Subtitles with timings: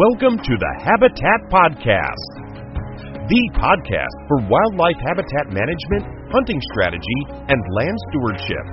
[0.00, 2.32] Welcome to the Habitat Podcast,
[3.28, 7.20] the podcast for wildlife habitat management, hunting strategy,
[7.52, 8.64] and land stewardship.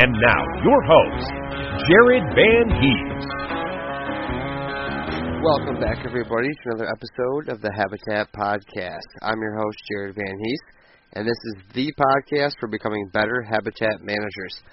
[0.00, 1.28] And now, your host,
[1.84, 3.24] Jared Van Hees.
[5.44, 9.04] Welcome back, everybody, to another episode of the Habitat Podcast.
[9.20, 10.62] I'm your host, Jared Van Hees,
[11.12, 14.64] and this is the podcast for becoming better habitat managers.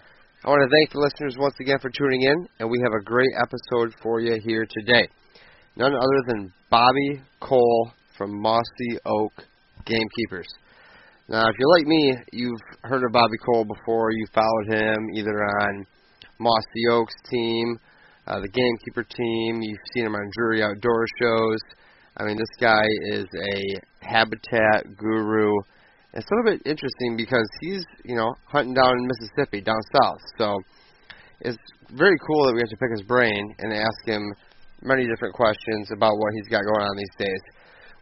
[0.45, 3.03] I want to thank the listeners once again for tuning in, and we have a
[3.03, 5.09] great episode for you here today
[5.75, 9.33] none other than Bobby Cole from Mossy Oak
[9.85, 10.47] Gamekeepers.
[11.27, 14.11] Now, if you're like me, you've heard of Bobby Cole before.
[14.11, 15.85] You followed him either on
[16.39, 17.79] Mossy Oak's team,
[18.27, 19.61] uh, the Gamekeeper team.
[19.61, 21.59] You've seen him on Drury Outdoor shows.
[22.17, 25.51] I mean, this guy is a habitat guru.
[26.13, 30.21] It's a little bit interesting because he's, you know, hunting down in Mississippi, down south.
[30.37, 30.57] So
[31.41, 31.57] it's
[31.91, 34.31] very cool that we have to pick his brain and ask him
[34.81, 37.41] many different questions about what he's got going on these days.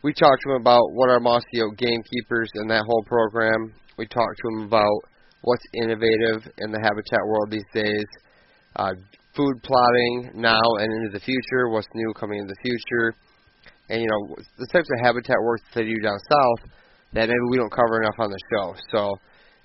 [0.03, 3.73] We talked to him about what are Mossy Oak gamekeepers and that whole program.
[3.97, 4.99] We talked to him about
[5.41, 8.05] what's innovative in the habitat world these days,
[8.75, 8.91] uh,
[9.35, 13.15] food plotting now and into the future, what's new coming in the future,
[13.89, 16.71] and you know the types of habitat work that they do down south
[17.13, 18.73] that maybe we don't cover enough on the show.
[18.91, 19.13] So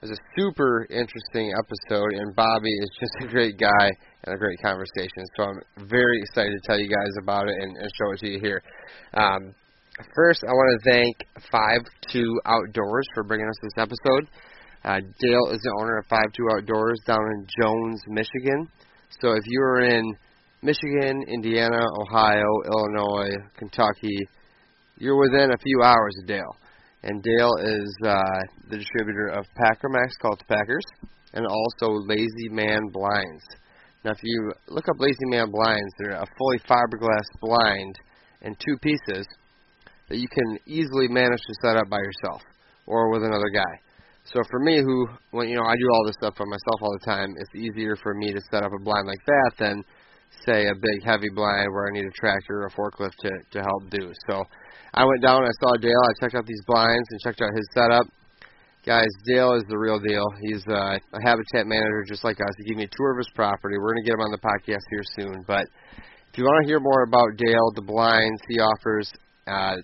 [0.03, 3.91] it was a super interesting episode, and Bobby is just a great guy
[4.25, 5.25] and a great conversation.
[5.37, 8.29] So I'm very excited to tell you guys about it and, and show it to
[8.29, 8.63] you here.
[9.15, 9.55] Um,
[10.15, 11.17] first, I want to thank
[11.51, 14.29] Five Two Outdoors for bringing us this episode.
[14.85, 18.69] Uh, Dale is the owner of Five Two Outdoors down in Jones, Michigan.
[19.21, 20.05] So if you are in
[20.63, 24.19] Michigan, Indiana, Ohio, Illinois, Kentucky,
[24.99, 26.57] you're within a few hours of Dale.
[27.05, 28.19] And Dale is uh,
[28.71, 30.15] the distributor of Packer Max
[30.49, 30.85] Packers
[31.33, 33.45] and also Lazy Man Blinds.
[34.05, 37.99] Now, if you look up Lazy Man blinds, they're a fully fiberglass blind
[38.43, 39.27] in two pieces
[40.09, 42.43] that you can easily manage to set up by yourself
[42.87, 43.75] or with another guy.
[44.25, 46.93] So for me, who when you know I do all this stuff by myself all
[47.01, 49.85] the time, it's easier for me to set up a blind like that than
[50.45, 53.59] say a big heavy blind where I need a tractor or a forklift to to
[53.63, 54.13] help do.
[54.29, 54.45] So
[54.95, 57.69] I went down, I saw Dale, I checked out these blinds and checked out his
[57.73, 58.07] setup
[58.89, 60.25] Guys, Dale is the real deal.
[60.41, 62.55] He's uh, a habitat manager just like us.
[62.57, 63.77] He gave me a tour of his property.
[63.77, 65.45] We're going to get him on the podcast here soon.
[65.47, 65.69] But
[66.33, 69.13] if you want to hear more about Dale, the blinds he offers,
[69.47, 69.77] uh,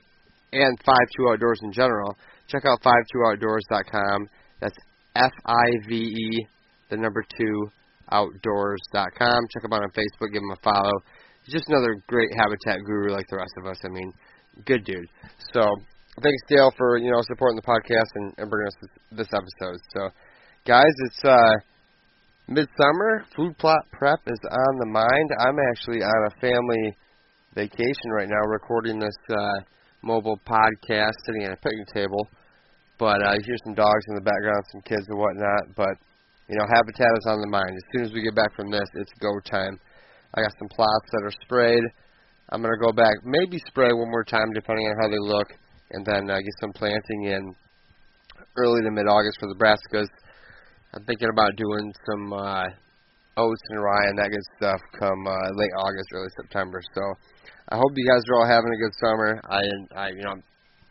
[0.55, 2.17] and 5-2 Outdoors in general,
[2.49, 4.27] check out 52outdoors.com.
[4.63, 4.77] That's
[5.17, 6.47] F-I-V-E,
[6.89, 7.69] the number 2,
[8.11, 9.41] outdoors.com.
[9.53, 10.33] Check him out on Facebook.
[10.33, 10.97] Give him a follow.
[11.45, 13.77] He's just another great habitat guru like the rest of us.
[13.85, 14.15] I mean,
[14.65, 15.11] good dude.
[15.53, 15.69] So
[16.23, 19.81] thanks Dale for you know supporting the podcast and, and bringing us this, this episode.
[19.95, 20.11] So,
[20.67, 21.55] guys, it's uh,
[22.49, 23.25] midsummer.
[23.35, 25.31] Food plot prep is on the mind.
[25.41, 26.97] I'm actually on a family
[27.55, 29.65] vacation right now, recording this uh,
[30.03, 32.29] mobile podcast, sitting at a picnic table.
[32.99, 35.75] But uh, hear some dogs in the background, some kids and whatnot.
[35.77, 35.99] But
[36.49, 37.71] you know, habitat is on the mind.
[37.75, 39.81] As soon as we get back from this, it's go time.
[40.35, 41.85] I got some plots that are sprayed.
[42.51, 45.49] I'm gonna go back, maybe spray one more time depending on how they look,
[45.95, 47.55] and then uh, get some planting in
[48.57, 50.09] early to mid-August for the brassicas.
[50.95, 52.67] I'm thinking about doing some uh,
[53.37, 56.81] oats and rye and that good stuff come uh, late August, early September.
[56.95, 57.03] So
[57.71, 59.41] I hope you guys are all having a good summer.
[59.51, 59.63] I,
[59.97, 60.37] I you know,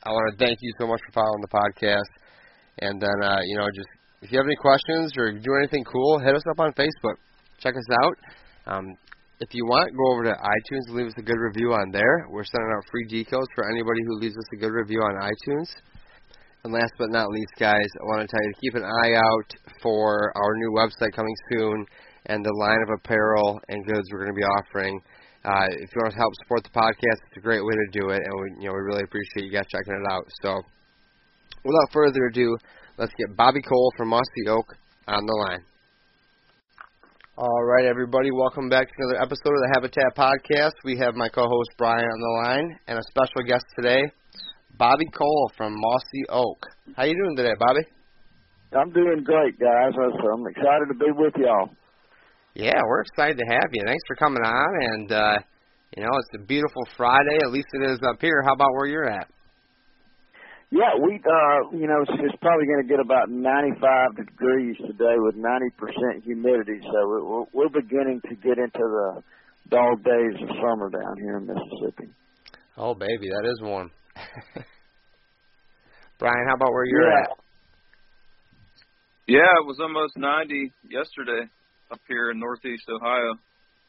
[0.03, 2.11] I want to thank you so much for following the podcast.
[2.79, 3.87] And then, uh, you know, just
[4.21, 7.15] if you have any questions or do anything cool, hit us up on Facebook.
[7.59, 8.17] Check us out.
[8.65, 8.95] Um,
[9.39, 12.27] if you want, go over to iTunes and leave us a good review on there.
[12.29, 15.67] We're sending out free decals for anybody who leaves us a good review on iTunes.
[16.63, 19.13] And last but not least, guys, I want to tell you to keep an eye
[19.15, 19.49] out
[19.81, 21.85] for our new website coming soon
[22.27, 25.01] and the line of apparel and goods we're going to be offering.
[25.43, 28.09] Uh, if you want to help support the podcast, it's a great way to do
[28.11, 30.23] it, and we, you know, we really appreciate you guys checking it out.
[30.41, 30.61] So,
[31.65, 32.55] without further ado,
[32.97, 34.67] let's get Bobby Cole from Mossy Oak
[35.05, 35.65] on the line.
[37.35, 40.73] All right, everybody, welcome back to another episode of the Habitat Podcast.
[40.85, 44.03] We have my co-host Brian on the line and a special guest today,
[44.77, 46.63] Bobby Cole from Mossy Oak.
[46.95, 47.79] How you doing today, Bobby?
[48.77, 49.93] I'm doing great, guys.
[49.97, 51.69] I'm excited to be with y'all.
[52.53, 53.81] Yeah, we're excited to have you.
[53.83, 54.83] Thanks for coming on.
[54.83, 55.39] And uh,
[55.97, 57.39] you know, it's a beautiful Friday.
[57.41, 58.43] At least it is up here.
[58.45, 59.27] How about where you're at?
[60.73, 65.13] Yeah, we uh, you know, it's, it's probably going to get about 95 degrees today
[65.21, 66.81] with 90% humidity.
[66.81, 69.21] So we're, we're beginning to get into the
[69.69, 72.09] dog days of summer down here in Mississippi.
[72.75, 73.91] Oh, baby, that is warm.
[76.17, 77.21] Brian, how about where you're yeah.
[77.21, 77.29] at?
[79.27, 81.47] Yeah, it was almost 90 yesterday
[81.91, 83.35] up here in Northeast Ohio,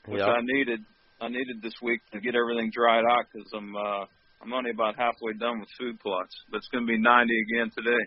[0.04, 0.28] which Yep.
[0.28, 0.80] I needed.
[1.18, 4.04] I needed this week to get everything dried out because I'm uh,
[4.44, 7.70] I'm only about halfway done with food plots, but it's going to be 90 again
[7.72, 8.02] today.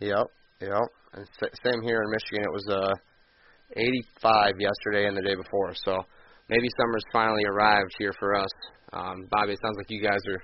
[0.00, 0.26] Yep,
[0.60, 0.88] yep.
[1.14, 2.44] And sa- same here in Michigan.
[2.44, 2.94] It was uh
[3.76, 5.72] 85 yesterday and the day before.
[5.74, 5.96] So
[6.48, 8.50] maybe summer's finally arrived here for us.
[8.92, 10.42] Um, Bobby, it sounds like you guys are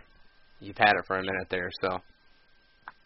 [0.60, 1.70] you've had it for a minute there.
[1.82, 1.99] So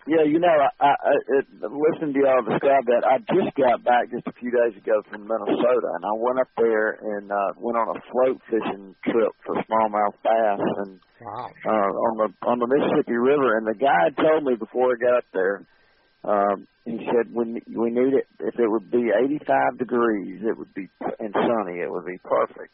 [0.09, 3.85] Yeah, you know, I, I, I it, listening to y'all describe that, I just got
[3.85, 7.53] back just a few days ago from Minnesota, and I went up there and uh,
[7.61, 11.49] went on a float fishing trip for smallmouth bass, and wow.
[11.69, 13.59] uh, on the on the Mississippi River.
[13.59, 15.67] And the guide told me before I got up there,
[16.25, 20.73] um, he said when we need it, if it would be 85 degrees, it would
[20.73, 20.89] be
[21.21, 22.73] and sunny, it would be perfect.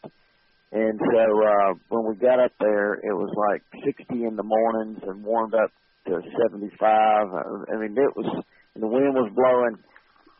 [0.71, 4.99] And so uh, when we got up there, it was like 60 in the mornings
[5.03, 5.71] and warmed up
[6.07, 6.73] to 75.
[6.83, 8.45] Uh, I mean, it was
[8.77, 9.77] and the wind was blowing,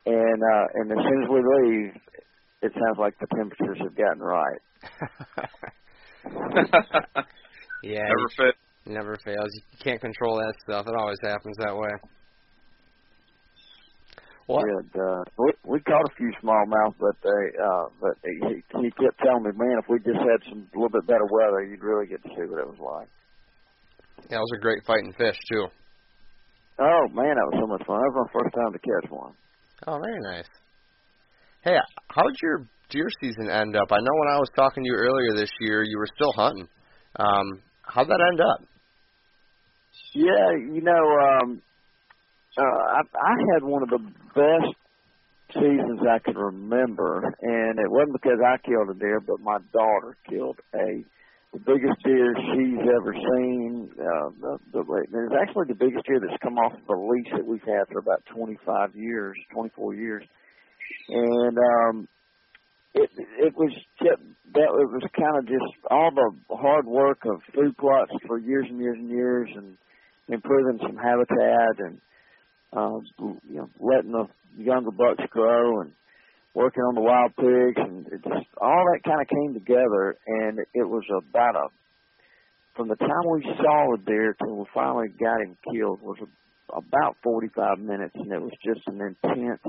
[0.05, 1.93] and uh, and as soon as we leave,
[2.61, 4.61] it sounds like the temperatures have gotten right.
[7.83, 8.55] yeah, Never fit.
[8.85, 9.49] it never fails.
[9.55, 10.85] You can't control that stuff.
[10.87, 11.89] It always happens that way.
[14.47, 14.65] What?
[14.65, 19.19] We, uh, we we caught a few smallmouth, but they uh, but he, he kept
[19.25, 22.07] telling me, man, if we just had some a little bit better weather, you'd really
[22.07, 23.09] get to see what it was like.
[24.31, 25.67] Yeah, it was a great fighting fish too.
[26.79, 27.97] Oh man, that was so much fun.
[27.97, 29.33] That was my first time to catch one.
[29.87, 30.49] Oh, very nice.
[31.63, 31.77] Hey,
[32.09, 33.91] how'd your deer season end up?
[33.91, 36.69] I know when I was talking to you earlier this year, you were still hunting.
[37.17, 38.69] Um, how'd that end up?
[40.13, 41.63] Yeah, you know, um,
[42.57, 43.99] uh, I, I had one of the
[44.35, 44.75] best
[45.55, 50.17] seasons I can remember, and it wasn't because I killed a deer, but my daughter
[50.29, 51.05] killed a
[51.53, 53.91] the biggest deer she's ever seen.
[53.93, 57.47] Uh, the, the, it's actually the biggest deer that's come off of a leash that
[57.47, 60.25] we've had for about 25 years, 24 years,
[61.09, 62.09] and um,
[62.95, 64.23] it it was just,
[64.55, 68.67] that it was kind of just all the hard work of food plots for years
[68.69, 69.77] and years and years, and
[70.29, 72.01] improving some habitat and
[72.73, 72.99] uh,
[73.49, 74.27] you know letting the
[74.59, 75.93] younger bucks grow and
[76.57, 80.59] working on the wild pigs and it just all that kind of came together and
[80.73, 81.69] it was about a
[82.75, 86.29] from the time we saw the deer till we finally got him killed was a,
[86.73, 89.61] about 45 minutes and it was just an intense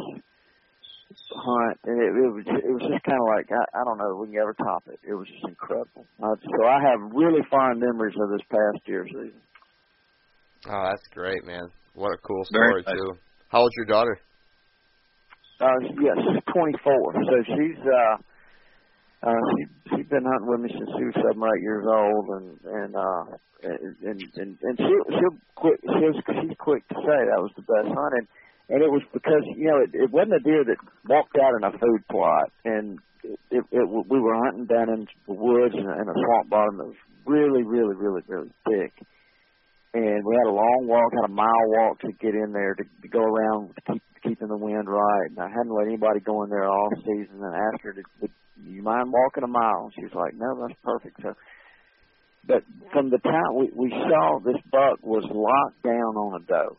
[1.27, 4.15] hunt and it, it was it was just kind of like I, I don't know
[4.15, 7.83] we can ever top it it was just incredible uh, so I have really fond
[7.83, 9.43] memories of this past deer season
[10.65, 11.69] Oh, that's great, man.
[11.93, 12.93] What a cool story nice.
[12.93, 13.13] too.
[13.47, 14.19] How old's your daughter?
[15.59, 18.15] Uh, yeah, she's 24, so she's uh,
[19.25, 22.25] uh, she she's been hunting with me since she was seven or eight years old,
[22.37, 23.25] and and uh,
[23.65, 27.89] and and and she she'll quick she's she's quick to say that was the best
[27.89, 28.27] hunt, and
[28.69, 30.77] and it was because you know it, it wasn't a deer that
[31.09, 35.33] walked out in a food plot, and it, it we were hunting down in the
[35.33, 38.93] woods and in a swamp bottom that was really really really really thick,
[39.97, 42.83] and we had a long walk, had a mile walk to get in there to,
[43.01, 45.29] to go around keep keeping the wind right.
[45.29, 47.41] And I hadn't let anybody go in there all season.
[47.41, 50.53] And I asked her, "Would you mind walking a mile?" And she was like, "No,
[50.61, 51.33] that's perfect." So,
[52.45, 52.63] but
[52.93, 56.77] from the time we we saw this buck was locked down on a doe,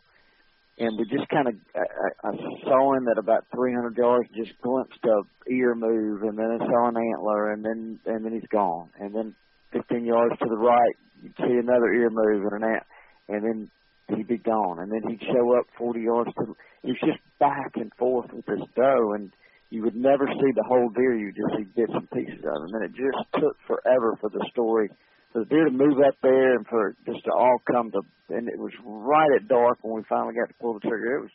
[0.78, 2.32] and we just kind of I, I
[2.62, 6.88] saw him at about 300 yards, just glimpsed a ear move, and then I saw
[6.88, 9.34] an antler, and then and then he's gone, and then
[9.72, 12.86] 15 yards to the right, you'd see another ear move and an ant
[13.28, 13.70] and then
[14.16, 16.56] he'd be gone, and then he'd show up 40 yards to.
[16.82, 19.32] He was just back and forth with this doe, and
[19.70, 21.14] you would never see the whole deer.
[21.14, 24.44] You just see bits and pieces of him, and it just took forever for the
[24.50, 24.88] story,
[25.32, 28.00] for the deer to move up there, and for just to all come to.
[28.30, 31.18] And it was right at dark when we finally got to pull the trigger.
[31.18, 31.34] It was,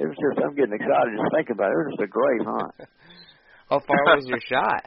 [0.00, 0.44] it was just.
[0.44, 1.76] I'm getting excited just thinking about it.
[1.76, 2.74] It was just a great hunt.
[3.70, 4.84] How far was your shot?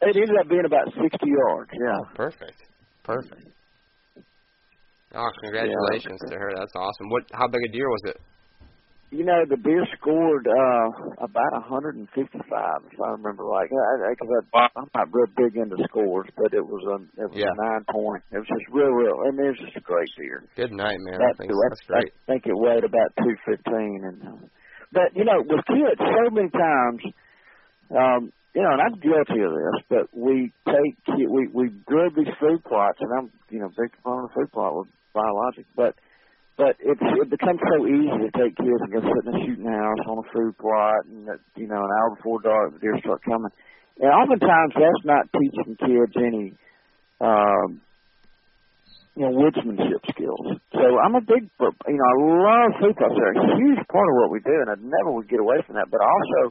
[0.00, 1.70] It ended up being about 60 yards.
[1.72, 1.96] Yeah.
[2.00, 2.60] Oh, perfect.
[3.04, 3.48] Perfect.
[5.14, 6.30] Oh, congratulations yeah.
[6.30, 6.50] to her.
[6.58, 7.08] That's awesome.
[7.08, 7.22] What?
[7.32, 8.18] How big a deer was it?
[9.14, 13.70] You know, the deer scored uh about 155, if I remember right.
[13.70, 17.38] Because I, I, I'm not real big into scores, but it was a it was
[17.38, 17.46] yeah.
[17.46, 18.24] a nine point.
[18.32, 20.42] It was just real, real, and it was just a great deer.
[20.56, 21.22] Good night, man.
[21.22, 22.10] That, I think that's great.
[22.10, 24.46] I think it weighed about 215, and uh,
[24.90, 27.02] but you know, with kids, so many times,
[27.94, 32.34] um, you know, and I'm guilty of this, but we take we we good these
[32.42, 35.94] food plots, and I'm you know big fan of food plot with biologic, but
[36.58, 39.70] but it's it becomes so easy to take kids and go sit in a shooting
[39.70, 42.98] house on a food plot, and that, you know an hour before dark the deer
[43.00, 43.50] start coming,
[44.02, 46.52] and oftentimes that's not teaching kids any.
[47.22, 47.80] Um,
[49.14, 50.58] you know, woodsmanship skills.
[50.74, 53.14] So I'm a big, you know, I love food plots.
[53.14, 55.76] They're a huge part of what we do, and I never would get away from
[55.76, 55.86] that.
[55.88, 56.42] But I also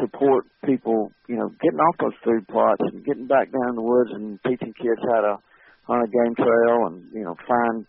[0.00, 3.82] support people, you know, getting off those food plots and getting back down in the
[3.82, 5.36] woods and teaching kids how to
[5.88, 7.86] on a game trail and you know find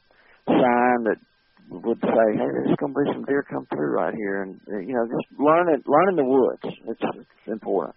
[0.47, 1.17] sign that
[1.69, 4.95] would say, hey, there's going to be some deer come through right here, and you
[4.95, 6.63] know just learning learning the woods.
[6.63, 7.95] It's, it's important.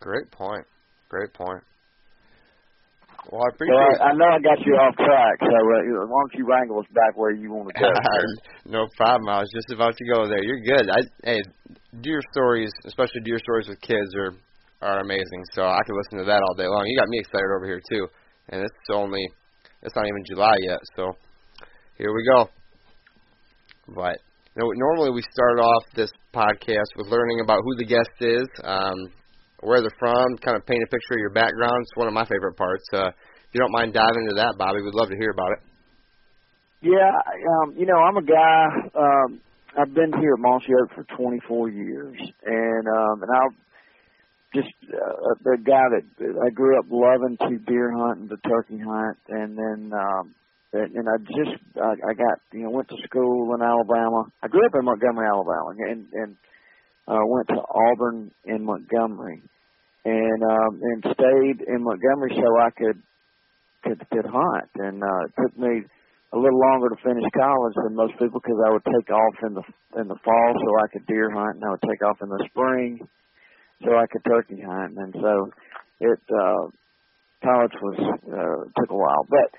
[0.00, 0.66] Great point.
[1.08, 1.62] Great point.
[3.30, 3.78] Well, I appreciate.
[3.78, 6.80] So I, I know I got you off track, so uh, why don't you wrangle
[6.80, 7.88] us back where you want to go?
[8.66, 9.28] no problem.
[9.28, 10.42] I was just about to go there.
[10.42, 10.90] You're good.
[10.90, 11.40] I, hey,
[12.02, 14.34] deer stories, especially deer stories with kids, are
[14.82, 15.46] are amazing.
[15.54, 16.84] So I could listen to that all day long.
[16.86, 18.08] You got me excited over here too
[18.52, 19.26] and it's only
[19.82, 20.78] it's not even July yet.
[20.94, 21.16] So
[21.98, 22.48] here we go.
[23.88, 24.20] But
[24.54, 28.46] you know, normally we start off this podcast with learning about who the guest is,
[28.62, 28.94] um,
[29.60, 31.82] where they're from, kind of paint a picture of your background.
[31.82, 32.84] It's one of my favorite parts.
[32.92, 35.58] Uh, if you don't mind diving into that, Bobby, we'd love to hear about it.
[36.82, 37.10] Yeah,
[37.62, 38.66] um, you know, I'm a guy.
[38.94, 39.40] Um,
[39.78, 43.54] I've been here at Mossy Oak for 24 years, and um, and I'll
[44.54, 48.78] just uh, the guy that I grew up loving to deer hunt and to turkey
[48.78, 50.34] hunt, and then um,
[50.72, 54.24] and I just I, I got you know went to school in Alabama.
[54.42, 56.36] I grew up in Montgomery, Alabama, and and
[57.08, 59.42] uh, went to Auburn in Montgomery,
[60.04, 63.02] and um, and stayed in Montgomery so I could
[63.84, 65.82] could could hunt, and uh, it took me
[66.32, 69.54] a little longer to finish college than most people because I would take off in
[69.54, 69.64] the
[70.00, 72.44] in the fall so I could deer hunt, and I would take off in the
[72.50, 73.00] spring
[73.84, 75.50] so I could turkey hunt, and so
[76.00, 76.70] it uh,
[77.42, 79.50] college was uh, took a while, but.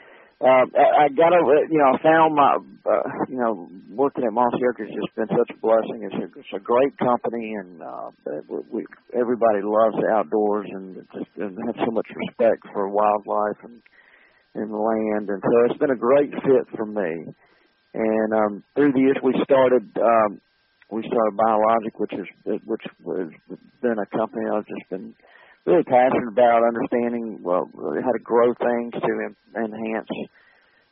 [0.44, 4.60] Uh, I, got over, you know, I found my, uh, you know, working at Mossy
[4.68, 6.03] Oak has just been such a blessing.
[6.03, 8.12] It's a, it's a great company, and uh,
[8.50, 13.63] we, we everybody loves the outdoors and just and have so much respect for wildlife
[13.63, 13.80] and
[14.56, 17.34] and land, and so it's been a great fit for me.
[17.94, 20.42] And um, through the years, we started um,
[20.93, 22.27] we started Biologic, which is
[22.65, 23.29] which has
[23.81, 25.13] been a company I've just been
[25.65, 29.12] really passionate about understanding well how to grow things to
[29.57, 30.13] enhance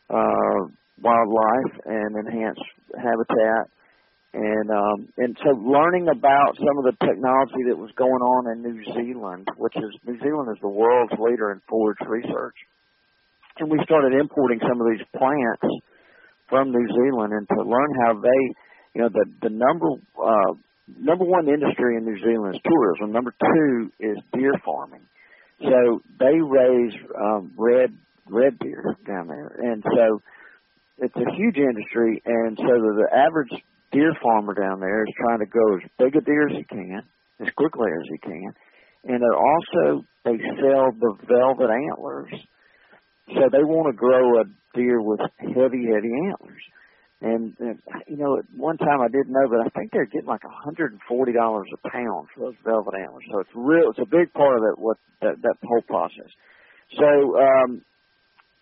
[0.10, 0.60] uh,
[1.02, 2.60] wildlife and enhance
[2.98, 3.70] habitat.
[4.34, 8.64] And um, and so learning about some of the technology that was going on in
[8.64, 12.56] New Zealand, which is New Zealand is the world's leader in forage research,
[13.60, 15.68] and we started importing some of these plants
[16.48, 18.44] from New Zealand and to learn how they
[18.94, 19.88] you know the the number
[20.22, 20.54] uh,
[21.00, 23.12] number one industry in New Zealand is tourism.
[23.12, 25.06] Number two is deer farming.
[25.62, 27.96] So they raise um, red
[28.28, 30.22] red deer down there, and so
[30.98, 32.22] it's a huge industry.
[32.26, 33.52] And so the, the average
[33.92, 37.02] deer farmer down there is trying to grow as big a deer as he can,
[37.40, 38.54] as quickly as he can,
[39.06, 42.34] and it also they sell the velvet antlers.
[43.28, 44.44] So they want to grow a
[44.74, 46.62] deer with heavy, heavy antlers.
[47.22, 50.28] And, and you know, at one time I didn't know, but I think they're getting
[50.28, 53.24] like a hundred and forty dollars a pound for those velvet antlers.
[53.32, 53.92] So it's real.
[53.92, 54.76] It's a big part of that.
[54.78, 56.32] What that that whole process.
[56.98, 57.84] So um,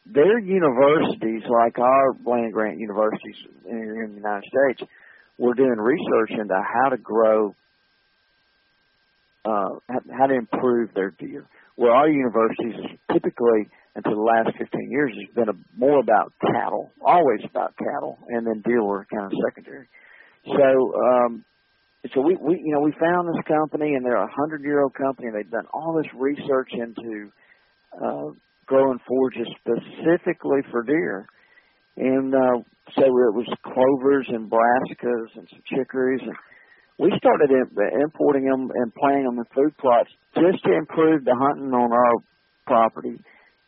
[0.06, 3.36] their universities, like our land grant universities
[3.66, 4.92] in, in the United States,
[5.38, 7.56] were doing research into how to grow,
[9.46, 11.46] uh, how to improve their deer.
[11.80, 12.76] Where our universities
[13.08, 18.20] typically, until the last 15 years, has been a, more about cattle, always about cattle,
[18.28, 19.88] and then deer were kind of secondary.
[20.44, 20.68] So,
[21.00, 21.46] um,
[22.14, 24.94] so we, we, you know, we found this company, and they're a hundred year old
[24.94, 27.32] company, they've done all this research into
[27.96, 31.28] uh, growing forages specifically for deer.
[31.96, 32.60] And uh,
[32.96, 36.36] so it was clovers and brassicas and some chicories, and
[37.00, 41.72] we started importing them and planting them in food plots just to improve the hunting
[41.72, 42.20] on our
[42.68, 43.16] property.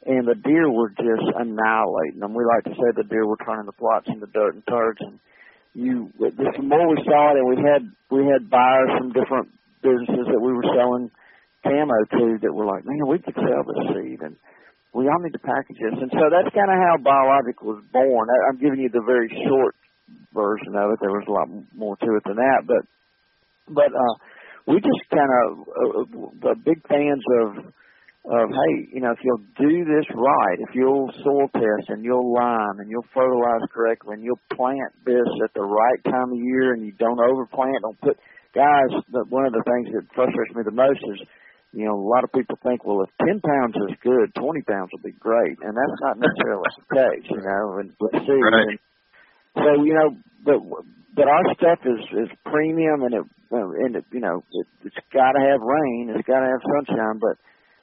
[0.03, 2.35] And the deer were just annihilating them.
[2.35, 4.99] We like to say the deer were turning the plots into dirt and turds.
[4.99, 5.19] And
[5.73, 9.47] you, the more we saw it, and we had we had buyers from different
[9.79, 11.09] businesses that we were selling
[11.63, 14.19] camo to that were like, man, we could sell this seed.
[14.25, 14.35] And
[14.91, 16.01] we all need to package this.
[16.01, 18.27] And so that's kind of how Biologic was born.
[18.49, 19.77] I'm giving you the very short
[20.33, 20.99] version of it.
[20.99, 22.83] There was a lot more to it than that, but
[23.67, 24.15] but uh,
[24.67, 25.67] we just kind of
[26.45, 27.73] uh, big fans of
[28.21, 32.31] of hey, you know, if you'll do this right, if you'll soil test and you'll
[32.31, 36.73] lime and you'll fertilize correctly and you'll plant this at the right time of year
[36.73, 38.17] and you don't overplant, don't put
[38.53, 38.93] guys.
[39.09, 41.27] The, one of the things that frustrates me the most is
[41.73, 44.89] you know, a lot of people think, well, if 10 pounds is good, 20 pounds
[44.91, 45.55] will be great.
[45.63, 48.35] And that's not necessarily the case, you know, and let's see.
[48.35, 48.75] Right.
[48.75, 48.79] And
[49.55, 50.59] so, you know, but,
[51.15, 55.33] but our stuff is, is premium and it, and it, you know, it, it's got
[55.33, 57.35] to have rain, it's got to have sunshine, but,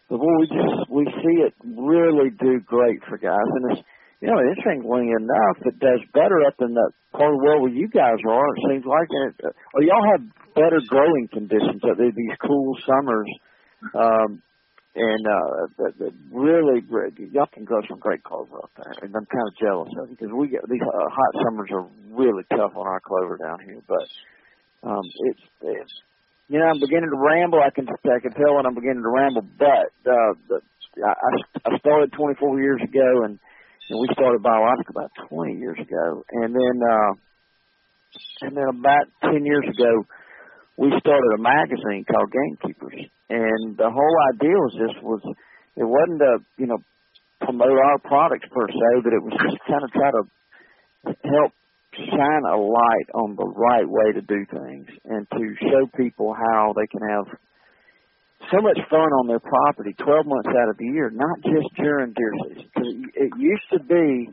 [0.09, 3.49] but boy, we just, we see it really do great for guys.
[3.61, 3.83] And it's,
[4.21, 7.71] you know, interestingly enough, it does better up in the part of the world where
[7.71, 9.07] you guys are, it seems like.
[9.11, 13.29] And it, or y'all have better growing conditions, uh, these cool summers
[13.95, 14.43] um,
[14.99, 17.15] and uh, the, the really great.
[17.31, 20.35] Y'all can grow some great clover up there, and I'm kind of jealous of because
[20.35, 23.79] we get these uh, hot summers are really tough on our clover down here.
[23.87, 24.07] But
[24.83, 25.95] um, it's it's
[26.49, 27.63] you know I'm beginning to ramble.
[27.63, 29.47] I can I can tell when I'm beginning to ramble.
[29.47, 30.59] But uh, the,
[31.07, 33.39] I I started 24 years ago, and
[33.91, 37.13] and we started biologic about 20 years ago, and then uh,
[38.43, 40.07] and then about 10 years ago
[40.79, 45.21] we started a magazine called Gamekeepers, and the whole idea was this was
[45.75, 46.79] it wasn't to you know
[47.43, 50.23] promote our products per se, but it was just kind of try to
[51.27, 51.53] help
[51.99, 56.75] shine a light on the right way to do things and to show people how
[56.79, 57.27] they can have
[58.55, 62.15] so much fun on their property 12 months out of the year, not just during
[62.15, 62.71] deer season.
[62.71, 64.31] Because it used to be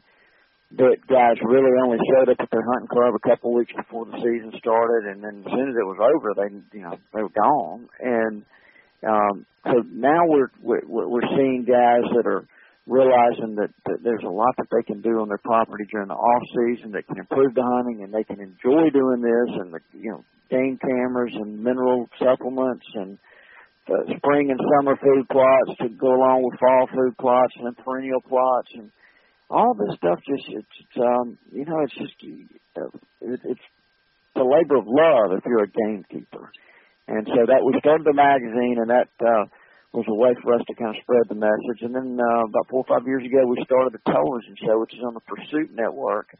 [0.71, 4.17] that guys really only showed up at their hunting club a couple weeks before the
[4.17, 7.29] season started, and then as soon as it was over, they you know they were
[7.29, 7.87] gone.
[7.99, 8.43] And
[9.05, 12.45] um, so now we're we're, seeing guys that are
[12.87, 16.13] realizing that, that there's a lot that they can do on their property during the
[16.13, 19.79] off season that can improve the hunting, and they can enjoy doing this, and the
[19.93, 23.17] you know game cameras and mineral supplements and
[23.87, 28.21] the spring and summer food plots to go along with fall food plots and perennial
[28.21, 28.89] plots and
[29.49, 32.15] all this stuff just it's um you know it's just
[32.77, 32.89] uh,
[33.21, 33.67] it, it's
[34.35, 36.51] the labor of love if you're a gamekeeper.
[37.07, 39.45] And so that we started the magazine and that uh
[39.93, 41.79] was a way for us to kind of spread the message.
[41.87, 44.93] And then uh, about four or five years ago we started the television show which
[44.97, 46.33] is on the pursuit network.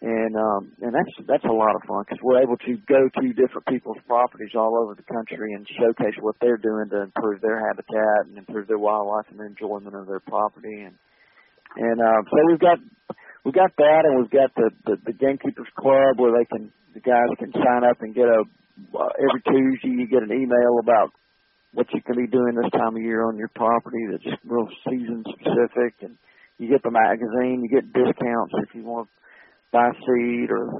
[0.00, 3.26] And um and that's that's a lot of fun because we're able to go to
[3.34, 7.58] different people's properties all over the country and showcase what they're doing to improve their
[7.58, 10.86] habitat and improve their wildlife and their enjoyment of their property.
[10.86, 10.94] And
[11.76, 12.78] and uh, so we've got
[13.44, 17.00] we got that, and we've got the, the the gamekeepers club where they can the
[17.00, 18.42] guys can sign up and get a
[18.96, 21.12] uh, every Tuesday you get an email about
[21.72, 25.24] what you can be doing this time of year on your property that's real season
[25.28, 26.16] specific, and
[26.58, 29.12] you get the magazine, you get discounts if you want to
[29.72, 30.72] buy seed or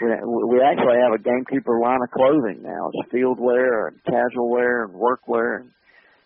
[0.00, 2.90] we, we actually have a gamekeeper line of clothing now.
[2.92, 5.70] It's field wear and casual wear and work wear and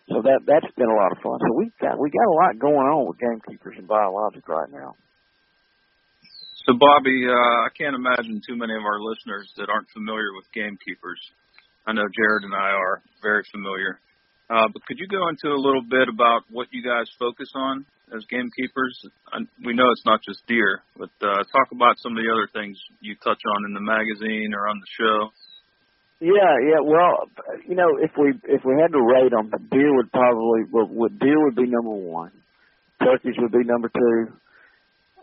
[0.09, 1.37] so that that's been a lot of fun.
[1.37, 4.97] So we got we got a lot going on with gamekeepers and biologic right now.
[6.65, 10.45] So Bobby, uh, I can't imagine too many of our listeners that aren't familiar with
[10.53, 11.21] gamekeepers.
[11.87, 13.99] I know Jared and I are very familiar.
[14.49, 17.85] Uh, but could you go into a little bit about what you guys focus on
[18.15, 18.97] as gamekeepers?
[19.63, 22.77] We know it's not just deer, but uh, talk about some of the other things
[22.99, 25.29] you touch on in the magazine or on the show.
[26.19, 26.81] Yeah, yeah.
[26.83, 27.31] Well,
[27.67, 31.19] you know, if we if we had to rate them, deer would probably well, would
[31.19, 32.31] deer would be number one.
[33.03, 34.33] Turkeys would be number two.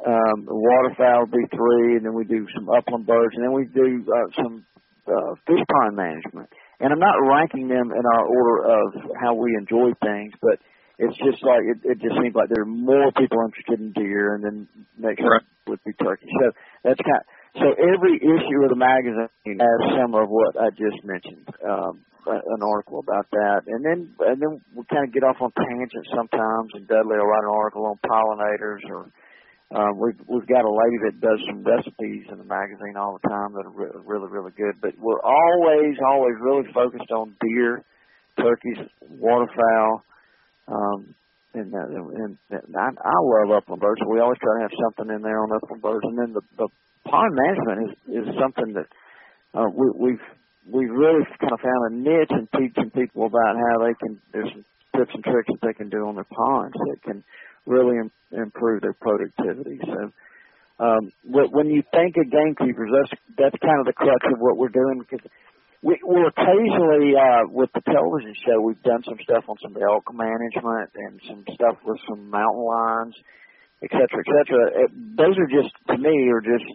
[0.07, 3.67] Um, waterfowl would be three, and then we do some upland birds, and then we
[3.67, 4.65] do uh, some
[5.07, 6.49] uh, fish pond management.
[6.81, 10.61] And I'm not ranking them in our order of how we enjoy things, but
[10.99, 14.35] it's just like it, it just seems like there are more people interested in deer,
[14.35, 15.43] and then next Right.
[15.67, 16.29] would be turkey.
[16.41, 16.53] So
[16.85, 17.25] that's kind.
[17.61, 21.49] So every issue of the magazine has some of what I just mentioned.
[21.64, 25.53] Um, an article about that, and then and then we kind of get off on
[25.55, 26.75] tangents sometimes.
[26.75, 29.07] And Dudley will write an article on pollinators, or
[29.71, 33.29] uh, we've we've got a lady that does some recipes in the magazine all the
[33.29, 34.75] time that are re- really really good.
[34.83, 37.85] But we're always always really focused on deer,
[38.38, 40.03] turkeys, waterfowl.
[40.66, 41.14] Um,
[41.55, 45.23] and, and, and I, I love upland birds, we always try to have something in
[45.23, 46.05] there on upland birds.
[46.05, 46.69] And then the, the
[47.11, 48.88] pond management is is something that
[49.55, 50.27] uh, we, we've
[50.66, 54.21] we've really kind of found a niche in teaching people about how they can.
[54.33, 54.53] There's
[54.97, 57.25] tips and tricks that they can do on their ponds that can
[57.66, 59.79] really Im- improve their productivity.
[59.85, 60.12] So.
[60.79, 64.69] Um, when you think of gamekeepers, that's that's kind of the crux of what we're
[64.69, 65.25] doing because
[65.83, 70.05] we, we'll occasionally uh, with the television show we've done some stuff on some elk
[70.12, 73.14] management and some stuff with some mountain lions,
[73.83, 74.62] et cetera, et cetera.
[74.85, 76.69] Uh, Those are just to me are just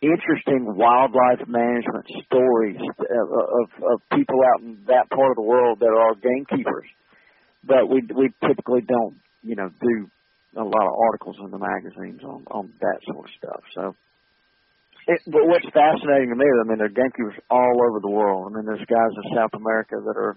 [0.00, 5.80] interesting wildlife management stories of, of, of people out in that part of the world
[5.80, 6.86] that are gamekeepers.
[7.64, 10.10] But we we typically don't you know do
[10.56, 13.62] a lot of articles in the magazines on on that sort of stuff.
[13.74, 13.94] So
[15.08, 18.46] it, but what's fascinating to me, I mean, there are gamekeepers all over the world.
[18.46, 20.36] I mean, there's guys in South America that are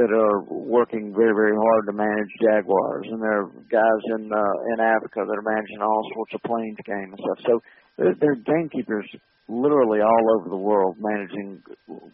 [0.00, 4.56] that are working very, very hard to manage jaguars, and there are guys in uh,
[4.72, 7.38] in Africa that are managing all sorts of plains game and stuff.
[7.44, 7.62] So
[7.98, 9.08] there, are gamekeepers
[9.48, 11.62] literally all over the world managing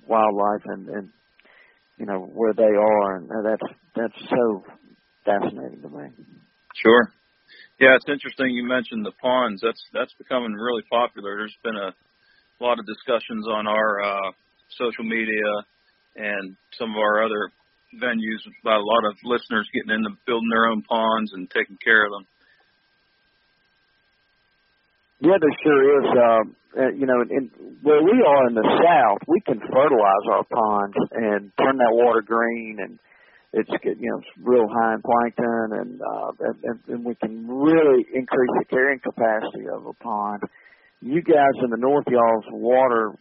[0.06, 1.08] wildlife and and
[1.98, 4.64] you know where they are, and that's that's so
[5.24, 6.08] fascinating to me.
[6.82, 7.12] Sure.
[7.78, 9.60] Yeah, it's interesting you mentioned the ponds.
[9.62, 11.36] That's that's becoming really popular.
[11.36, 11.92] There's been a
[12.62, 14.30] lot of discussions on our uh,
[14.76, 15.48] social media
[16.16, 17.50] and some of our other
[18.00, 22.04] venues about a lot of listeners getting into building their own ponds and taking care
[22.06, 22.24] of them.
[25.20, 26.08] Yeah, there sure is.
[26.16, 27.50] Um, uh, you know, in,
[27.82, 32.22] where we are in the south, we can fertilize our ponds and turn that water
[32.22, 32.98] green, and
[33.52, 36.30] it's you know it's real high in plankton, and uh,
[36.64, 40.42] and, and, we can really increase the carrying capacity of a pond.
[41.00, 43.12] You guys in the north, y'all's water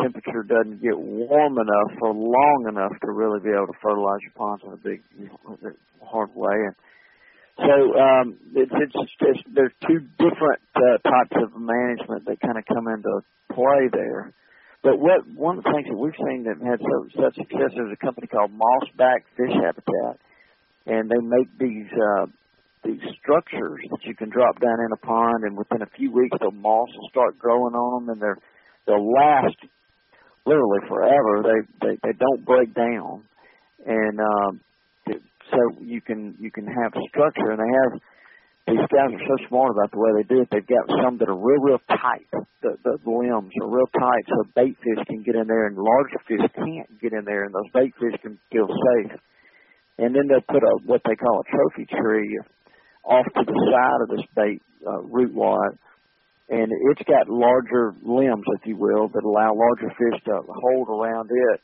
[0.00, 4.32] temperature doesn't get warm enough for long enough to really be able to fertilize your
[4.36, 6.74] ponds in a big you know, hard way, and
[7.58, 12.64] so um, it's it's just there's two different uh, types of management that kind of
[12.64, 13.20] come into
[13.52, 14.32] play there.
[14.82, 17.92] But what one of the things that we've seen that had so such success is
[17.92, 20.16] a company called Mossback Fish Habitat,
[20.86, 22.26] and they make these uh,
[22.84, 26.36] these structures that you can drop down in a pond, and within a few weeks
[26.40, 28.38] the moss will start growing on them, and they're
[28.86, 29.60] they'll last
[30.46, 31.44] literally forever.
[31.44, 33.28] They they they don't break down,
[33.86, 34.60] and um,
[35.52, 38.00] so you can you can have structure, and they have
[38.66, 40.48] these guys are so smart about the way they do it.
[40.50, 42.26] They've got some that are real real tight.
[42.62, 46.18] The the limbs are real tight, so bait fish can get in there, and larger
[46.26, 49.18] fish can't get in there, and those bait fish can feel safe.
[49.98, 52.38] And then they'll put a what they call a trophy tree
[53.04, 55.76] off to the side of this bait uh, root wad,
[56.48, 61.28] and it's got larger limbs, if you will, that allow larger fish to hold around
[61.30, 61.60] it.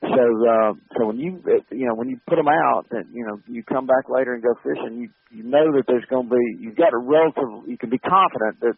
[0.00, 3.40] So, uh, so when you, you know, when you put them out, and you know,
[3.48, 6.62] you come back later and go fishing, you you know that there's going to be,
[6.62, 8.76] you've got a relative, you can be confident that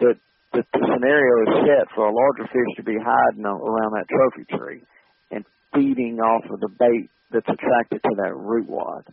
[0.00, 0.16] that
[0.52, 4.44] that the scenario is set for a larger fish to be hiding around that trophy
[4.50, 4.82] tree
[5.30, 9.06] and feeding off of the bait that's attracted to that root wad,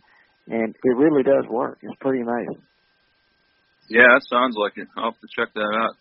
[0.48, 1.78] and it really does work.
[1.82, 2.62] It's pretty amazing.
[3.88, 4.88] Yeah, that sounds like it.
[4.96, 5.94] I'll have to check that out.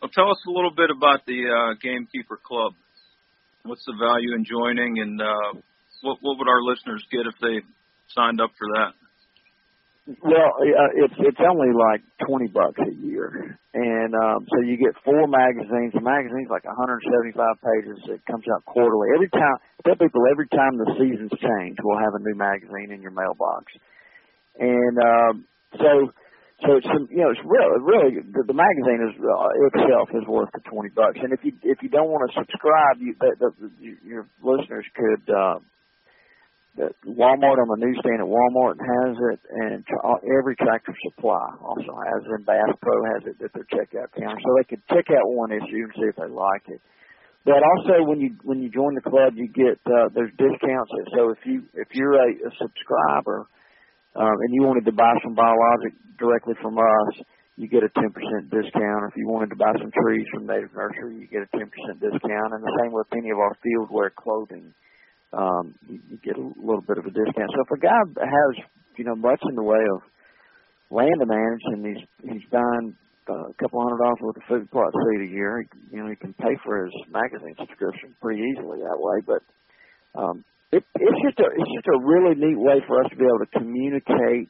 [0.00, 2.72] Well, tell us a little bit about the uh, Gamekeeper Club.
[3.62, 5.60] What's the value in joining, and uh,
[6.02, 7.60] what what would our listeners get if they
[8.14, 8.92] signed up for that?
[10.22, 14.96] Well, uh, it's it's only like twenty bucks a year, and um, so you get
[15.04, 15.92] four magazines.
[15.94, 18.00] The magazine's like 175 pages.
[18.08, 19.14] It comes out quarterly.
[19.14, 23.02] Every time, tell people every time the seasons change, we'll have a new magazine in
[23.02, 23.70] your mailbox.
[24.58, 25.44] And um,
[25.78, 26.10] so,
[26.66, 30.50] so it's you know it's really really the, the magazine is uh, itself is worth
[30.52, 31.18] the twenty bucks.
[31.22, 33.70] And if you if you don't want to subscribe, you the, the,
[34.04, 35.24] your listeners could.
[35.28, 35.58] Uh,
[36.76, 39.82] that Walmart on the newsstand at Walmart has it, and
[40.38, 44.38] every Tractor Supply also has it, and Bass Pro has it at their checkout counter,
[44.38, 46.80] so they could check out one issue and see if they like it.
[47.44, 50.92] But also, when you when you join the club, you get uh, there's discounts.
[51.16, 53.48] So if you if you're a, a subscriber
[54.16, 57.12] um, and you wanted to buy some biologic directly from us,
[57.56, 58.08] you get a 10%
[58.48, 59.00] discount.
[59.10, 61.68] If you wanted to buy some trees from Native Nursery, you get a 10%
[62.00, 62.50] discount.
[62.56, 64.72] And the same with any of our fieldwear clothing
[65.32, 67.50] um, you, you get a little bit of a discount.
[67.54, 68.64] So if a guy has
[68.96, 70.02] you know much in the way of
[70.90, 72.96] land to manage and he's he's buying
[73.28, 76.34] a couple hundred dollars worth of food plot seed a year, you know he can
[76.34, 79.22] pay for his magazine subscription pretty easily that way.
[79.24, 79.42] But
[80.18, 83.24] um, it, it's just a it's just a really neat way for us to be
[83.24, 84.48] able to communicate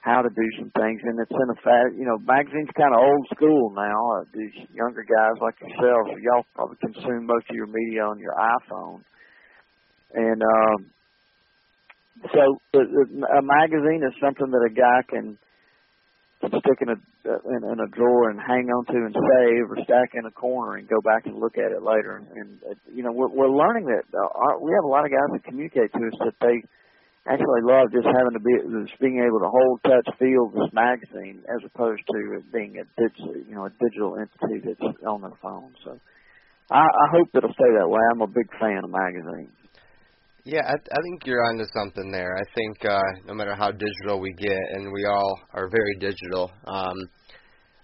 [0.00, 3.26] how to do some things, and it's in effect, you know, magazines kind of old
[3.32, 3.96] school now.
[4.20, 8.34] Uh, these younger guys like yourselves, y'all probably consume most of your media on your
[8.34, 9.00] iPhone,
[10.12, 10.90] and um,
[12.34, 12.82] so the,
[13.38, 15.38] a magazine is something that a guy can
[16.48, 16.98] stick in a
[17.48, 20.76] in, in a drawer and hang on to and save, or stack in a corner
[20.76, 22.20] and go back and look at it later.
[22.20, 25.04] And, and uh, you know, we're, we're learning that uh, our, we have a lot
[25.04, 26.60] of guys that communicate to us that they
[27.24, 28.52] actually love just having to be
[28.84, 32.84] just being able to hold, touch, feel this magazine as opposed to it being a
[33.00, 35.72] digital, you know, a digital entity that's on their phone.
[35.84, 35.96] So
[36.70, 38.00] I, I hope it'll stay that way.
[38.12, 39.56] I'm a big fan of magazines.
[40.44, 42.36] Yeah, I, I think you're onto something there.
[42.36, 46.52] I think uh, no matter how digital we get, and we all are very digital,
[46.66, 46.96] um,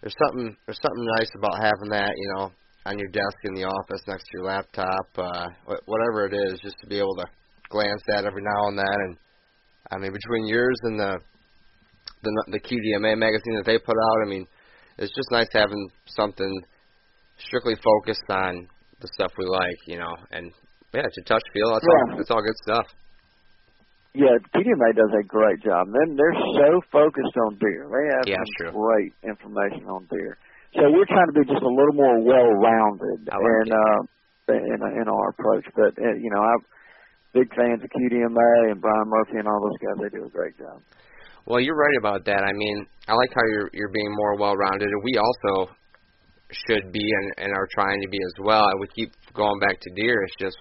[0.02, 2.52] there's something there's something nice about having that, you know,
[2.84, 5.48] on your desk in the office next to your laptop, uh,
[5.86, 7.24] whatever it is, just to be able to
[7.70, 8.98] glance at every now and then.
[9.08, 9.16] And
[9.90, 11.16] I mean, between yours and the
[12.22, 14.46] the the QDMA magazine that they put out, I mean,
[14.98, 16.62] it's just nice having something
[17.38, 18.68] strictly focused on
[19.00, 20.52] the stuff we like, you know, and
[20.94, 21.70] yeah, it's a touch feel.
[21.72, 21.94] That's yeah.
[21.94, 22.16] all.
[22.18, 22.86] That's all good stuff.
[24.12, 25.86] Yeah, QDMA does a great job.
[25.86, 27.86] And they're so focused on deer.
[27.86, 30.34] They have yeah, some great information on deer.
[30.74, 34.00] So we're trying to be just a little more well-rounded like in uh,
[34.50, 35.66] in in our approach.
[35.74, 36.62] But uh, you know, I'm
[37.34, 40.02] big fans of QDMA and Brian Murphy and all those guys.
[40.02, 40.82] They do a great job.
[41.46, 42.42] Well, you're right about that.
[42.42, 45.70] I mean, I like how you're you're being more well-rounded, and we also
[46.66, 48.66] should be and, and are trying to be as well.
[48.66, 50.22] And we keep going back to deer.
[50.22, 50.58] It's just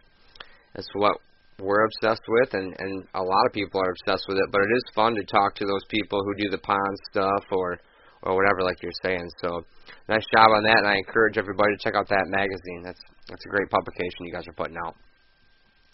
[0.75, 1.17] it's what
[1.59, 4.49] we're obsessed with, and and a lot of people are obsessed with it.
[4.51, 7.79] But it is fun to talk to those people who do the pond stuff or
[8.23, 9.27] or whatever, like you're saying.
[9.41, 9.65] So
[10.07, 12.83] nice job on that, and I encourage everybody to check out that magazine.
[12.83, 14.95] That's that's a great publication you guys are putting out.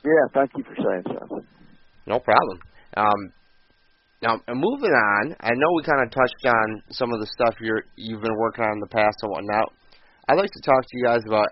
[0.04, 1.42] Yeah, thank you for saying so.
[2.06, 2.60] No problem.
[2.98, 3.34] Um,
[4.22, 7.84] now, moving on, I know we kind of touched on some of the stuff you're
[7.96, 9.74] you've been working on in the past and whatnot.
[10.28, 11.50] I'd like to talk to you guys about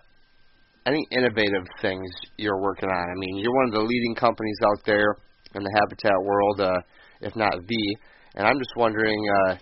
[0.86, 3.10] any innovative things you're working on.
[3.10, 5.16] I mean, you're one of the leading companies out there
[5.56, 6.80] in the habitat world, uh,
[7.22, 7.96] if not the.
[8.36, 9.18] And I'm just wondering,
[9.48, 9.56] uh,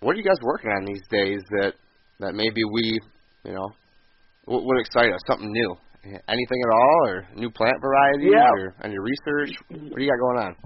[0.00, 1.72] what are you guys working on these days that
[2.20, 3.00] that maybe we,
[3.44, 3.68] you know,
[4.46, 5.20] would, would excite us?
[5.26, 5.76] Something new?
[6.04, 8.50] Anything at all, or new plant varieties, yeah.
[8.50, 9.56] or any research?
[9.68, 10.56] What do you got going on?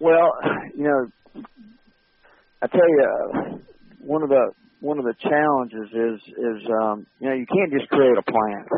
[0.00, 0.32] Well,
[0.76, 1.42] you know,
[2.62, 3.58] I tell you, uh,
[4.00, 7.88] one of the one of the challenges is is um, you know you can't just
[7.88, 8.68] create a plant,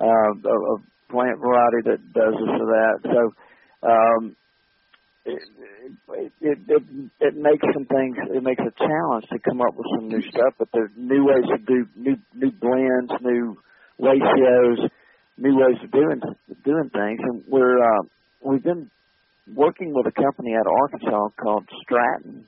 [0.00, 0.76] uh, a, a
[1.10, 2.98] plant variety that does this or that.
[3.04, 4.36] So um,
[5.24, 5.42] it,
[6.40, 6.82] it it
[7.20, 8.16] it makes some things.
[8.30, 10.54] It makes a challenge to come up with some new stuff.
[10.58, 13.58] But there's new ways to do new new blends, new
[13.98, 14.90] ratios,
[15.38, 16.20] new ways of doing
[16.64, 18.02] doing things, and we're uh,
[18.42, 18.90] we've been
[19.54, 22.46] working with a company out of Arkansas called Stratton,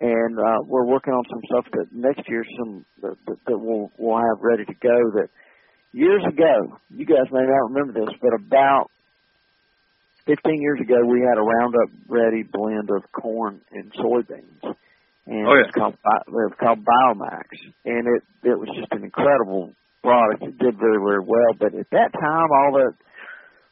[0.00, 3.92] and uh, we're working on some stuff that next year some that, that, that we'll
[3.98, 4.96] we'll have ready to go.
[5.20, 5.28] That
[5.92, 8.90] years ago, you guys may not remember this, but about
[10.26, 14.62] 15 years ago, we had a Roundup Ready blend of corn and soybeans,
[15.26, 15.64] and oh, yeah.
[15.66, 17.44] it's called it was called Biomax,
[17.84, 20.42] and it it was just an incredible product.
[20.42, 22.94] It did very very well, but at that time, all the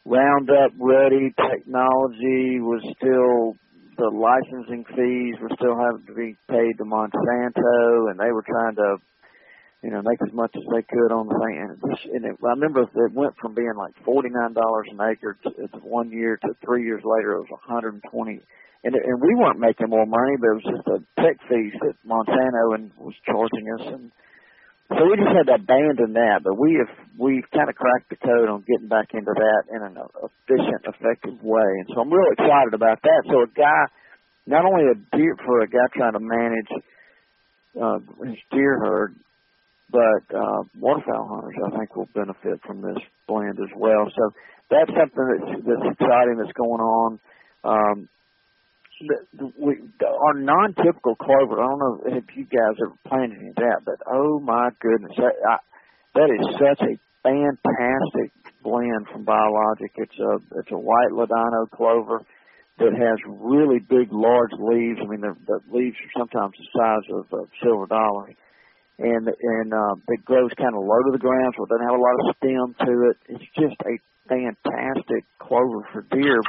[0.04, 3.56] Roundup Ready technology was still
[3.98, 8.76] the licensing fees were still having to be paid to Monsanto, and they were trying
[8.76, 8.96] to,
[9.82, 11.56] you know, make as much as they could on the thing.
[11.58, 15.02] And, this, and it, I remember it went from being like forty nine dollars an
[15.02, 18.40] acre to, to one year to three years later it was one hundred and twenty.
[18.84, 21.98] And and we weren't making more money, but it was just a tech fees that
[22.06, 24.12] Monsanto and was charging us, and
[24.88, 26.40] so we just had to abandon that.
[26.44, 29.82] But we have we've kind of cracked the code on getting back into that in
[29.82, 31.70] an efficient, effective way.
[31.84, 33.22] And so I'm real excited about that.
[33.28, 33.84] So a guy,
[34.46, 36.70] not only a deer for a guy trying to manage
[37.76, 39.14] uh, his deer herd,
[39.90, 44.08] but uh, waterfowl hunters, I think, will benefit from this blend as well.
[44.08, 44.32] So
[44.70, 47.20] that's something that's that's exciting that's going on.
[47.64, 48.08] Um,
[49.00, 51.60] the, we, our non-typical clover.
[51.62, 55.12] I don't know if you guys ever planted any of that, but oh my goodness,
[55.16, 55.56] that, I,
[56.14, 58.32] that is such a fantastic
[58.62, 59.92] blend from Biologic.
[59.96, 62.24] It's a it's a white ladino clover
[62.78, 65.00] that has really big, large leaves.
[65.02, 68.34] I mean, the, the leaves are sometimes the size of uh, silver dollars,
[68.98, 71.98] and and uh, it grows kind of low to the ground, so it doesn't have
[71.98, 73.16] a lot of stem to it.
[73.28, 76.40] It's just a fantastic clover for deer,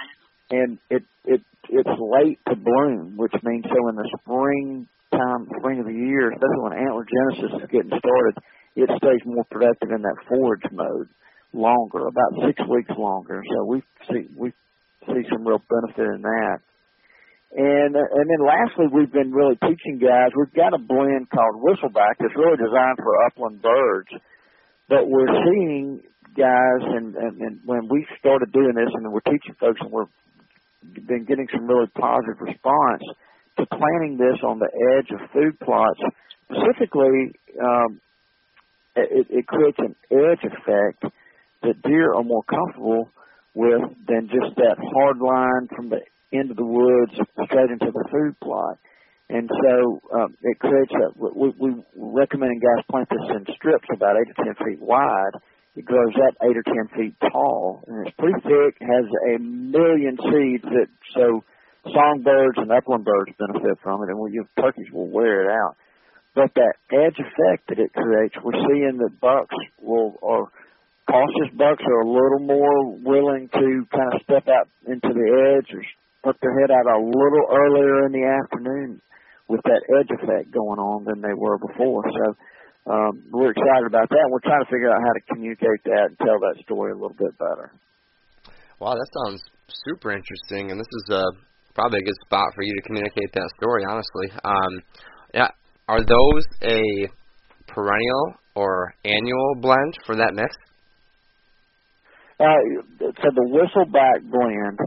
[0.52, 5.80] and it it it's late to bloom, which means so in the spring time, spring
[5.80, 8.36] of the year, especially when antler genesis is getting started,
[8.76, 11.10] it stays more productive in that forage mode
[11.54, 13.42] longer, about six weeks longer.
[13.42, 14.54] So we see we
[15.08, 16.60] see some real benefit in that.
[17.52, 20.30] And and then lastly, we've been really teaching guys.
[20.38, 24.10] We've got a blend called Whistleback that's really designed for upland birds,
[24.88, 26.02] but we're seeing
[26.38, 30.06] guys, and, and and when we started doing this, and we're teaching folks, and we're
[30.82, 33.04] been getting some really positive response
[33.58, 36.00] to planting this on the edge of food plots.
[36.46, 38.02] Specifically, um,
[38.96, 41.04] it, it creates an edge effect
[41.64, 43.10] that deer are more comfortable
[43.54, 46.00] with than just that hard line from the
[46.32, 47.12] into the woods
[47.46, 48.78] straight into the food plot.
[49.30, 54.16] And so um, it creates a, we, we recommending guys plant this in strips about
[54.16, 55.38] 8 to 10 feet wide.
[55.80, 60.20] It grows up 8 or 10 feet tall, and it's pretty thick, has a million
[60.20, 61.40] seeds that so
[61.88, 65.78] songbirds and upland birds benefit from it, and we, you, turkeys will wear it out.
[66.36, 70.52] But that edge effect that it creates, we're seeing that bucks will, or
[71.08, 75.72] cautious bucks are a little more willing to kind of step out into the edge
[75.72, 75.84] or
[76.28, 79.00] put their head out a little earlier in the afternoon
[79.48, 82.04] with that edge effect going on than they were before.
[82.04, 82.36] So
[82.90, 84.26] um, we're excited about that.
[84.30, 87.16] We're trying to figure out how to communicate that and tell that story a little
[87.18, 87.72] bit better.
[88.80, 89.44] Wow, that sounds
[89.86, 91.24] super interesting, and this is a
[91.76, 93.84] probably a good spot for you to communicate that story.
[93.88, 94.82] Honestly, um,
[95.34, 95.50] yeah,
[95.88, 96.82] are those a
[97.68, 100.50] perennial or annual blend for that mix?
[102.40, 104.80] Uh, so the whistleback blend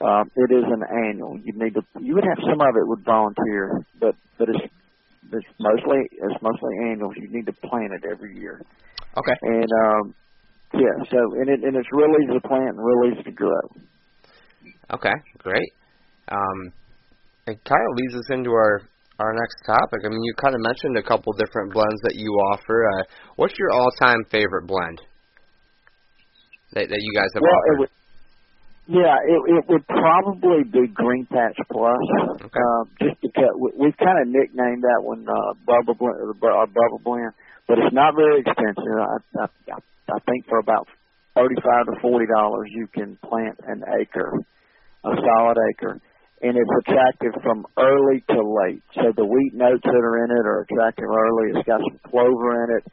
[0.00, 1.38] um, it is an annual.
[1.38, 1.82] You need to.
[2.00, 4.58] You would have some of it would volunteer, but but it's
[5.34, 7.14] it's mostly it's mostly annuals.
[7.16, 8.62] You need to plant it every year.
[9.16, 9.36] Okay.
[9.42, 10.14] And um,
[10.74, 13.62] yeah, so and it and it's real easy to plant and real easy to grow.
[14.92, 15.70] Okay, great.
[16.28, 16.72] Um,
[17.46, 18.82] it kind of leads us into our
[19.20, 20.00] our next topic.
[20.04, 22.88] I mean, you kind of mentioned a couple different blends that you offer.
[22.88, 23.02] Uh,
[23.36, 25.00] what's your all-time favorite blend
[26.72, 27.84] that that you guys have well, offered?
[27.84, 27.90] It
[28.86, 31.98] yeah, it, it would probably be Green Patch Plus.
[32.40, 32.60] Okay.
[32.60, 36.66] Uh, just because we, we've kind of nicknamed that one uh, Bubba Blend, uh, our
[36.66, 37.32] Bubba Blend,
[37.66, 38.96] but it's not very expensive.
[39.00, 39.78] I, I,
[40.12, 40.88] I think for about
[41.34, 44.32] thirty-five to forty dollars, you can plant an acre,
[45.04, 46.00] a solid acre,
[46.42, 48.82] and it's attractive from early to late.
[48.94, 51.56] So the wheat notes that are in it are attractive early.
[51.56, 52.84] It's got some clover in it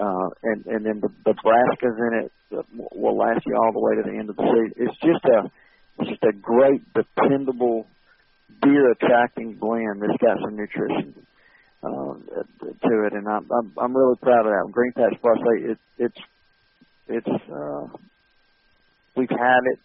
[0.00, 2.32] uh, and and then the, brassicas in it
[2.92, 4.72] will last you all the way to the end of the season.
[4.76, 5.50] It's just a
[6.04, 7.86] just a great dependable
[8.62, 11.14] deer attracting blend that's got some nutrition
[11.82, 12.14] uh,
[12.88, 14.72] to it, and I'm I'm, I'm really proud of that.
[14.72, 16.20] Green Patch Plus, it, it's
[17.08, 17.86] it's uh,
[19.16, 19.78] we've had it.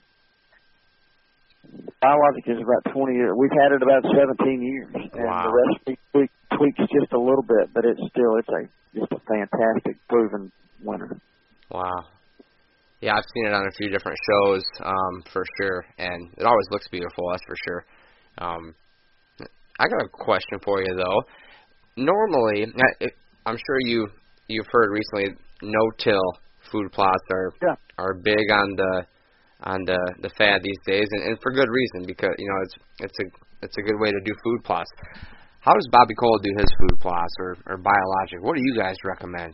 [2.01, 3.31] Biologic is about 20 years.
[3.37, 5.43] We've had it about 17 years, and Wow.
[5.43, 9.19] the recipe tweak, tweaks just a little bit, but it's still it's a just a
[9.27, 10.51] fantastic proven
[10.83, 11.17] winner.
[11.71, 12.05] Wow.
[13.01, 16.65] Yeah, I've seen it on a few different shows, um, for sure, and it always
[16.71, 17.29] looks beautiful.
[17.31, 17.85] That's for sure.
[18.37, 18.75] Um,
[19.79, 21.23] I got a question for you though.
[21.97, 22.65] Normally,
[23.45, 24.07] I'm sure you
[24.47, 26.21] you've heard recently, no-till
[26.71, 27.75] food plots are Yeah.
[27.97, 29.05] are big on the
[29.65, 32.75] on the the fad these days, and, and for good reason because you know it's
[32.99, 33.25] it's a
[33.65, 34.89] it's a good way to do food plots.
[35.59, 38.41] How does Bobby Cole do his food plots or or biologic?
[38.41, 39.53] What do you guys recommend?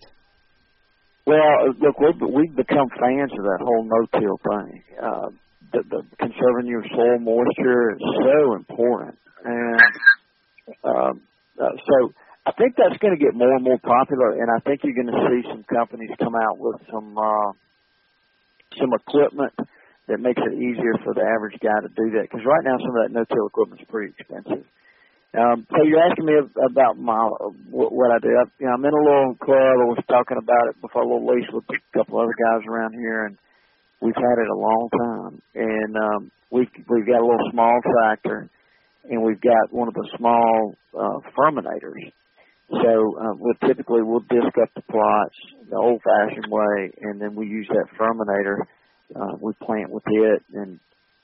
[1.26, 4.84] Well, look, we've we've become fans of that whole no-till thing.
[5.02, 5.30] Uh,
[5.72, 9.80] the, the conserving your soil moisture is so important, and
[10.84, 11.22] um,
[11.56, 12.12] uh, so
[12.46, 14.42] I think that's going to get more and more popular.
[14.42, 17.52] And I think you're going to see some companies come out with some uh,
[18.76, 19.54] some equipment
[20.08, 22.26] that makes it easier for the average guy to do that.
[22.30, 24.66] Because right now, some of that no-till equipment is pretty expensive.
[25.32, 27.24] Um, so you're asking me about my
[27.72, 28.36] what, I do.
[28.36, 29.80] I, you know, I'm in a little club.
[29.80, 32.92] I was talking about it before a little leash with a couple other guys around
[32.94, 33.38] here, and
[34.02, 35.42] we've had it a long time.
[35.56, 38.50] And um, we've we've got a little small tractor,
[39.10, 42.12] and we've got one of the small uh, Firminators.
[42.68, 45.36] So uh, we'll typically we'll disc up the plots
[45.70, 48.68] the old-fashioned way, and then we use that Firminator.
[49.16, 50.80] Uh, we plant with it, and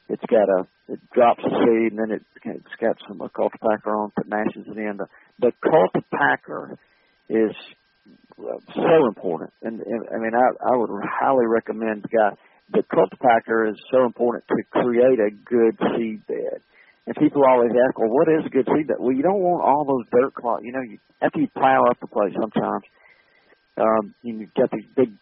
[0.09, 3.88] it's got a it drops a seed and then it it's got some a cultipacker
[3.88, 4.97] on that mashes it in.
[4.97, 5.07] The,
[5.39, 6.77] the cultipacker
[7.29, 7.55] is
[8.39, 12.35] uh, so important, and, and I mean I I would highly recommend guy.
[12.71, 16.59] The cultipacker is so important to create a good seed bed.
[17.05, 18.97] And people always ask, well, what is a good seed bed?
[18.99, 20.63] Well, you don't want all those dirt clods.
[20.65, 22.83] You know, you, after you plow up the place, sometimes
[23.77, 25.15] um, you've got these big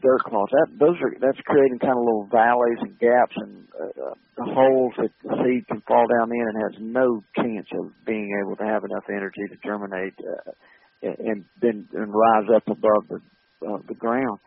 [0.00, 0.52] dirt clods.
[0.52, 4.92] That those are that's creating kind of little valleys and gaps and uh, uh, holes
[4.98, 8.64] that the seed can fall down in and has no chance of being able to
[8.64, 10.52] have enough energy to germinate uh,
[11.02, 13.20] and then and rise up above the
[13.66, 14.38] uh, the ground.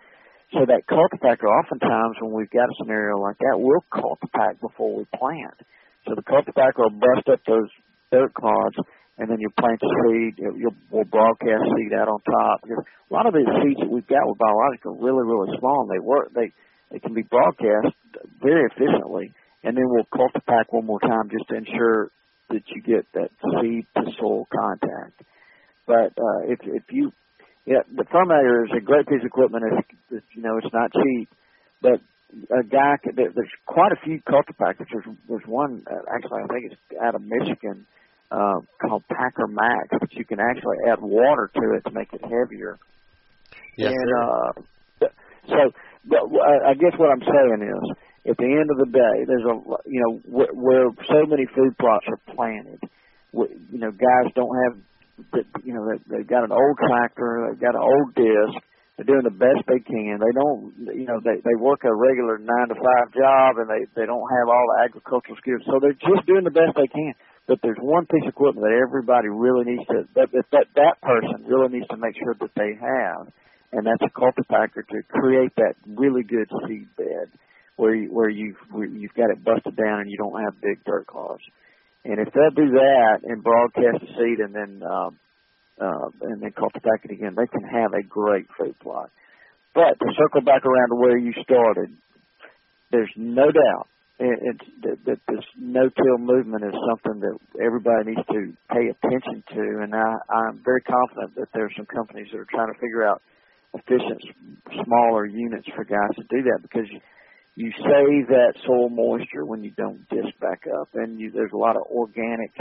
[0.51, 5.05] So that cultipacker, oftentimes when we've got a scenario like that, we'll cultipack before we
[5.13, 5.53] plant.
[6.07, 7.69] So the cultipacker will bust up those
[8.11, 8.75] dirt clods
[9.19, 10.39] and then you plant seed.
[10.39, 12.63] You'll, we'll broadcast seed out on top.
[12.63, 15.83] Because a lot of these seeds that we've got with biological are really, really small,
[15.83, 16.31] and they work.
[16.33, 16.55] They
[16.89, 17.93] they can be broadcast
[18.41, 22.09] very efficiently, and then we'll cultipack one more time just to ensure
[22.49, 23.29] that you get that
[23.61, 25.21] seed to soil contact.
[25.85, 27.11] But uh, if if you
[27.65, 29.65] yeah, the Firminator is a great piece of equipment.
[29.67, 31.29] It's, it's you know it's not cheap,
[31.81, 31.99] but
[32.55, 34.87] a guy there's quite a few cultipackers.
[34.89, 37.85] There's there's one uh, actually I think it's out of Michigan
[38.31, 42.21] uh, called Packer Max, but you can actually add water to it to make it
[42.21, 42.77] heavier.
[43.77, 44.51] Yes, and uh,
[45.47, 45.71] so,
[46.05, 46.19] but
[46.65, 47.97] I guess what I'm saying is,
[48.29, 49.55] at the end of the day, there's a
[49.89, 52.81] you know where, where so many food plots are planted.
[53.33, 54.73] You know, guys don't have,
[55.63, 58.57] you know, they've got an old tractor, they've got an old disc.
[58.97, 60.19] They're doing the best they can.
[60.19, 63.87] They don't, you know, they they work a regular nine to five job, and they
[63.95, 67.15] they don't have all the agricultural skills, so they're just doing the best they can
[67.49, 71.49] but there's one piece of equipment that everybody really needs to that that that person
[71.49, 73.25] really needs to make sure that they have,
[73.73, 77.33] and that's a cultipacker to create that really good seed bed
[77.75, 80.77] where you, where you've where you've got it busted down and you don't have big
[80.85, 81.41] dirt clods.
[82.05, 85.09] And if they'll do that and broadcast the seed and then uh,
[85.81, 89.09] uh, and then cultivate it again, they can have a great fruit plot.
[89.73, 91.97] But to circle back around to where you started,
[92.91, 93.87] there's no doubt
[94.19, 99.83] it's that, that this no-till movement is something that everybody needs to pay attention to,
[99.83, 103.07] and I, I'm very confident that there are some companies that are trying to figure
[103.07, 103.21] out
[103.73, 104.21] efficient,
[104.83, 106.99] smaller units for guys to do that because you,
[107.55, 111.57] you save that soil moisture when you don't disc back up, and you, there's a
[111.57, 112.51] lot of organic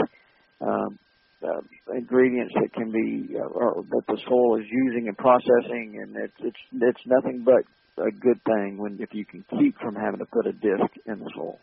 [0.61, 0.97] um,
[1.43, 1.61] uh,
[1.95, 6.33] ingredients that can be uh, or that the soil is using and processing, and it's
[6.39, 7.63] it's it's nothing but
[7.99, 11.19] a good thing when if you can keep from having to put a disc in
[11.19, 11.59] the soil.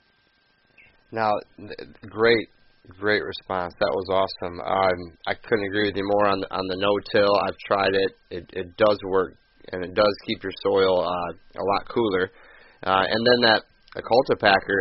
[1.12, 1.32] Now,
[2.08, 2.48] great,
[2.88, 3.74] great response.
[3.78, 4.60] That was awesome.
[4.60, 7.34] Um, I couldn't agree with you more on on the no-till.
[7.46, 8.10] I've tried it.
[8.30, 9.34] It it does work,
[9.72, 12.30] and it does keep your soil uh, a lot cooler.
[12.82, 13.62] Uh, and then that
[13.96, 14.80] a cultipacker,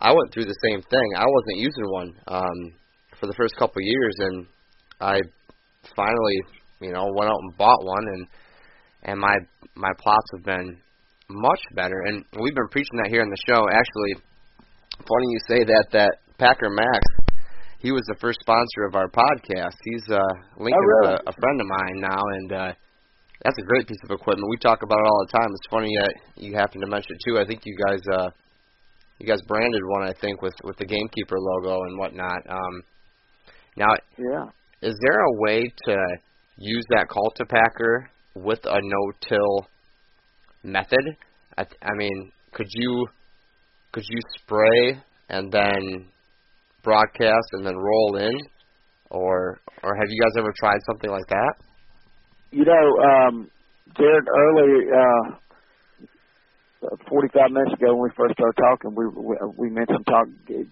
[0.00, 1.08] I went through the same thing.
[1.16, 2.74] I wasn't using one um,
[3.20, 4.46] for the first couple of years, and
[5.00, 5.20] I
[5.94, 6.38] finally,
[6.80, 8.26] you know, went out and bought one, and
[9.02, 9.36] and my
[9.74, 10.78] my plots have been
[11.30, 12.00] much better.
[12.06, 13.68] And we've been preaching that here in the show.
[13.68, 14.22] Actually,
[14.96, 15.84] funny you say that.
[15.92, 17.00] That Packer Max,
[17.80, 19.74] he was the first sponsor of our podcast.
[19.84, 21.12] He's uh, oh, really?
[21.12, 22.72] with a, a friend of mine now, and uh,
[23.44, 24.48] that's a great piece of equipment.
[24.50, 25.48] We talk about it all the time.
[25.50, 27.38] It's funny that you happen to mention it too.
[27.38, 28.30] I think you guys, uh,
[29.18, 32.38] you guys branded one, I think, with with the Gamekeeper logo and whatnot.
[32.48, 32.82] Um,
[33.76, 34.46] now, yeah,
[34.80, 35.96] is there a way to
[36.56, 39.66] use that cultipacker with a no-till
[40.72, 41.16] method?
[41.56, 43.06] I, I mean, could you
[43.92, 46.06] could you spray and then
[46.82, 48.32] broadcast and then roll in,
[49.10, 51.54] or or have you guys ever tried something like that?
[52.50, 53.50] You know, um,
[53.96, 55.36] Jared, early uh,
[56.80, 60.28] 45 minutes ago when we first started talking, we we, we mentioned talk,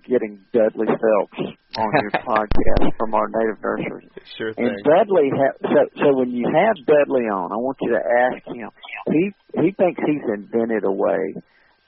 [0.07, 4.09] getting Dudley Phelps on your podcast from our native nursery.
[4.39, 4.67] Sure thing.
[4.67, 8.47] And Dudley, ha- so so when you have Dudley on, I want you to ask
[8.47, 8.71] him.
[9.11, 9.31] He
[9.61, 11.35] he thinks he's invented a way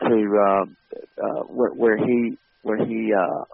[0.02, 0.64] to uh,
[1.22, 3.44] uh, where, where he where he uh,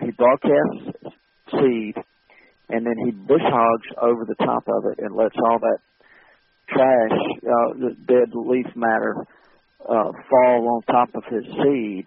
[0.00, 1.10] he broadcasts
[1.50, 1.94] seed,
[2.68, 5.78] and then he bush hogs over the top of it and lets all that
[6.68, 9.26] trash, uh, the dead leaf matter
[9.88, 12.06] uh, fall on top of his seed,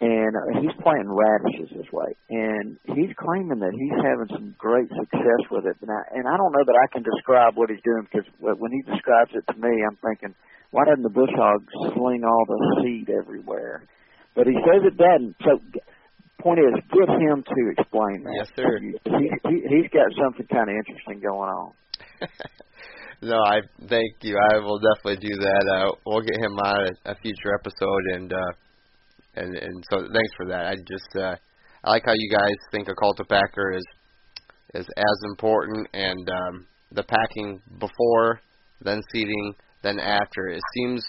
[0.00, 2.14] and uh, he's planting radishes this way.
[2.30, 5.76] And he's claiming that he's having some great success with it.
[5.82, 8.70] And I, and I don't know that I can describe what he's doing because when
[8.70, 10.34] he describes it to me, I'm thinking,
[10.70, 13.82] why doesn't the bush hog sling all the seed everywhere?
[14.36, 15.34] But he says it doesn't.
[15.42, 15.58] So
[16.40, 18.34] point is, get him to explain that.
[18.36, 18.78] Yes, sir.
[18.78, 21.72] He, he, he's got something kind of interesting going on.
[23.22, 24.38] no, I thank you.
[24.52, 25.64] I will definitely do that.
[25.72, 28.52] Uh, we'll get him on a, a future episode, and uh,
[29.36, 30.66] and and so thanks for that.
[30.66, 31.36] I just uh,
[31.84, 33.84] I like how you guys think a cultipacker is
[34.74, 38.40] is as important, and um, the packing before,
[38.82, 40.48] then seeding, then after.
[40.48, 41.04] It seems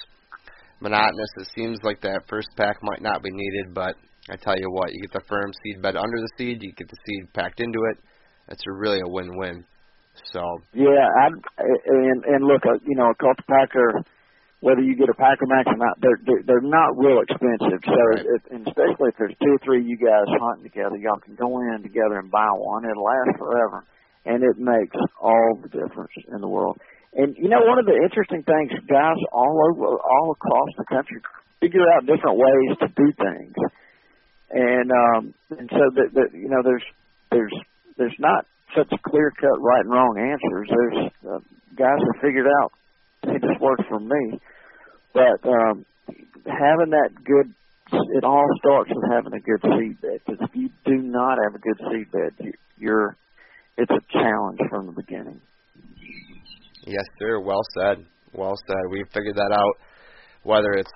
[0.79, 1.29] monotonous.
[1.37, 3.95] It seems like that first pack might not be needed, but
[4.29, 6.89] I tell you what, you get the firm seed bed under the seed, you get
[6.89, 7.97] the seed packed into it.
[8.49, 9.63] A really a win-win.
[10.33, 14.05] So yeah, I and and look, uh, you know, a Cultipacker,
[14.61, 17.81] whether you get a Packer Max or not, they're they're, they're not real expensive.
[17.83, 18.25] So, Right.
[18.25, 21.35] it, and especially if there's two or three of you guys hunting together, y'all can
[21.35, 22.85] go in together and buy one.
[22.85, 23.85] It'll last forever,
[24.25, 26.77] and it makes all the difference in the world.
[27.13, 31.17] And you know, one of the interesting things, guys all over, all across the country,
[31.59, 33.55] figure out different ways to do things,
[34.51, 36.85] and um, and so that, that you know, there's
[37.31, 37.53] there's
[37.97, 38.45] there's not
[38.75, 40.67] such clear cut right and wrong answers.
[40.69, 41.39] There's uh,
[41.75, 42.71] guys have figured out
[43.23, 44.39] it just works for me,
[45.13, 45.85] but um,
[46.45, 47.53] having that good.
[47.91, 50.19] It all starts with having a good seed bed.
[50.23, 53.17] Because if you do not have a good seed bed, you, you're
[53.77, 55.41] it's a challenge from the beginning.
[56.85, 57.39] Yes, sir.
[57.39, 58.05] Well said.
[58.33, 58.91] Well said.
[58.91, 59.75] We figured that out.
[60.43, 60.91] Whether it's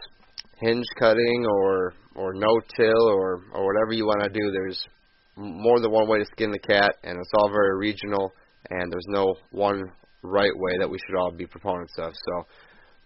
[0.59, 4.87] hinge cutting or or no till or or whatever you want to do, there's
[5.35, 8.31] more than one way to skin the cat, and it's all very regional.
[8.69, 9.83] And there's no one
[10.21, 12.13] right way that we should all be proponents of.
[12.13, 12.43] So,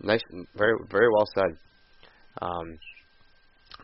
[0.02, 0.22] nice,
[0.56, 1.58] very very well said.
[2.42, 2.78] Um,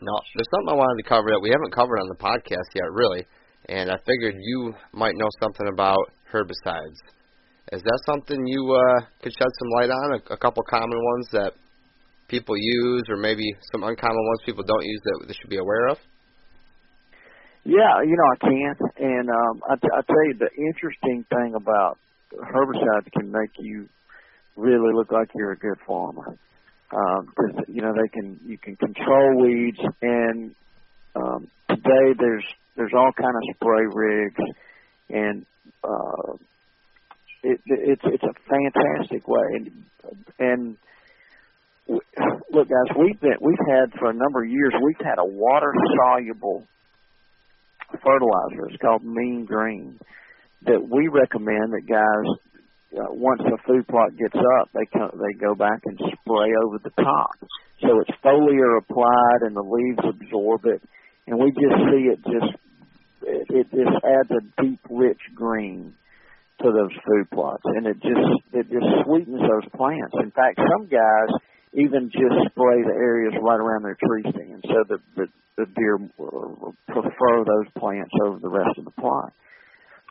[0.02, 2.92] now, there's something I wanted to cover that we haven't covered on the podcast yet,
[2.92, 3.26] really,
[3.70, 7.00] and I figured you might know something about herbicides.
[7.72, 10.20] Is that something you uh, could shed some light on?
[10.20, 11.54] A, a couple common ones that
[12.28, 15.88] people use, or maybe some uncommon ones people don't use that they should be aware
[15.88, 15.98] of?
[17.66, 21.54] Yeah, you know I can, and um, I, t- I tell you the interesting thing
[21.56, 21.98] about
[22.34, 23.88] herbicides can make you
[24.58, 26.36] really look like you're a good farmer.
[26.90, 30.54] Because you know they can you can control weeds, and
[31.16, 32.46] um, today there's
[32.76, 34.42] there's all kind of spray rigs,
[35.10, 35.46] and
[35.84, 36.34] uh,
[37.44, 39.86] it, it's it's a fantastic way, and
[40.38, 40.78] and
[41.88, 45.74] look guys, we've been we've had for a number of years we've had a water
[45.96, 46.68] soluble
[48.00, 48.68] fertilizer.
[48.70, 50.00] It's called Mean Green
[50.66, 52.28] that we recommend that guys
[52.94, 56.78] uh, once the food plot gets up, they come, they go back and spray over
[56.78, 57.32] the top.
[57.82, 60.82] So it's foliar applied and the leaves absorb it,
[61.28, 62.54] and we just see it just
[63.24, 65.94] it, it just adds a deep, rich green
[66.62, 70.14] to those food plots, and it just it just sweetens those plants.
[70.22, 71.30] In fact, some guys
[71.74, 75.98] even just spray the areas right around their tree stand, so that the, the deer
[76.88, 79.34] prefer those plants over the rest of the plot.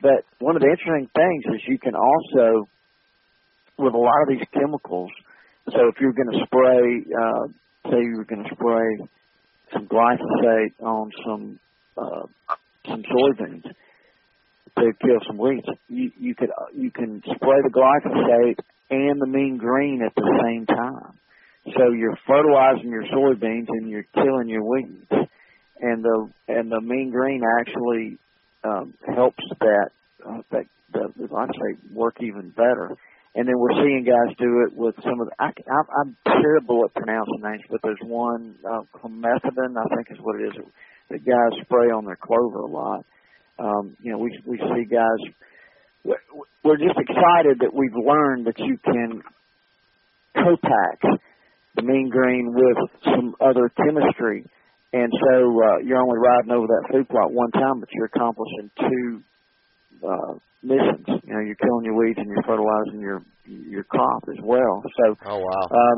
[0.02, 2.66] But one of the interesting things is you can also,
[3.78, 5.10] with a lot of these chemicals,
[5.70, 7.46] so if you're going to spray, uh,
[7.90, 9.08] say you're going to spray
[9.72, 11.58] some glyphosate on some
[11.96, 12.26] uh,
[12.86, 18.58] some soybeans to kill some weeds, you you could you can spray the glyphosate
[18.90, 21.18] and the mean green at the same time.
[21.66, 25.06] So you're fertilizing your soybeans and you're killing your weeds,
[25.80, 28.18] and the and the mean green actually
[28.64, 29.90] um, helps that
[30.26, 32.96] uh, that the, I say work even better.
[33.34, 35.34] And then we're seeing guys do it with some of the.
[35.38, 40.18] I, I, I'm terrible at pronouncing names, but there's one uh, clomethidine, I think is
[40.20, 40.64] what it is,
[41.10, 43.06] that guys spray on their clover a lot.
[43.58, 45.32] Um, you know, we we see guys.
[46.04, 46.16] we-
[46.64, 49.22] We're just excited that we've learned that you can
[50.36, 51.00] co-pack
[51.74, 54.44] the mean green with some other chemistry
[54.92, 58.70] and so uh, you're only riding over that food plot one time, but you're accomplishing
[58.76, 59.22] two
[60.04, 61.06] uh, missions.
[61.24, 64.84] You know, you're killing your weeds and you're fertilizing your your crop as well.
[64.84, 65.66] So, Oh wow.
[65.72, 65.96] uh,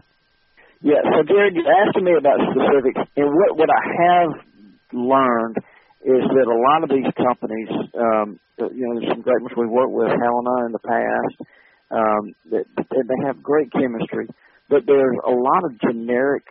[0.81, 1.03] yeah.
[1.11, 4.31] So, Jared, you're asking me about specifics, and what what I have
[4.93, 5.59] learned
[6.07, 7.69] is that a lot of these companies,
[7.99, 8.39] um,
[8.71, 11.37] you know, there's some great ones we've worked with, Helena in the past,
[11.91, 12.23] um,
[12.53, 14.29] that, that they have great chemistry,
[14.75, 16.43] but there's a lot of generic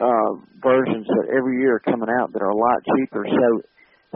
[0.00, 3.28] uh, versions that every year are coming out that are a lot cheaper.
[3.28, 3.46] So,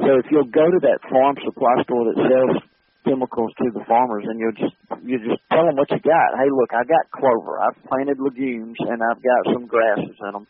[0.01, 2.57] so if you'll go to that farm supply store that sells
[3.05, 4.73] chemicals to the farmers, and you'll just
[5.05, 6.41] you just tell them what you got.
[6.41, 7.61] Hey, look, I got clover.
[7.61, 10.47] I've planted legumes, and I've got some grasses in them.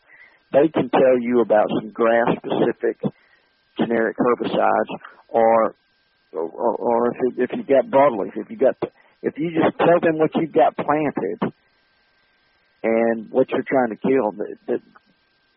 [0.55, 3.03] They can tell you about some grass-specific
[3.75, 4.91] generic herbicides,
[5.27, 5.75] or
[6.31, 8.79] or, or if it, if you got broadleaf, if you got
[9.21, 11.51] if you just tell them what you've got planted
[12.83, 14.81] and what you're trying to kill, that, that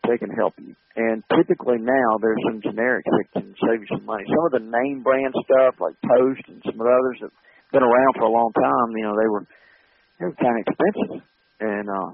[0.07, 0.75] they can help you.
[0.95, 4.23] And typically now there's some generics that can save you some money.
[4.29, 7.71] Some of the name brand stuff like Poast and some of the others that have
[7.73, 9.45] been around for a long time, you know, they were
[10.19, 11.23] they were kind of expensive.
[11.59, 12.11] And uh,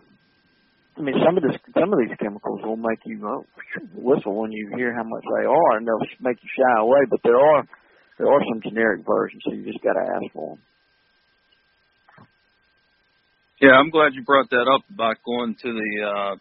[0.97, 3.45] I mean, some of this some of these chemicals will make you oh,
[3.93, 7.05] whistle when you hear how much they are, and they'll make you shy away.
[7.09, 7.67] But there are
[8.17, 10.61] there are some generic versions, so you just got to ask for them.
[13.61, 16.35] Yeah, I'm glad you brought that up about going to the uh,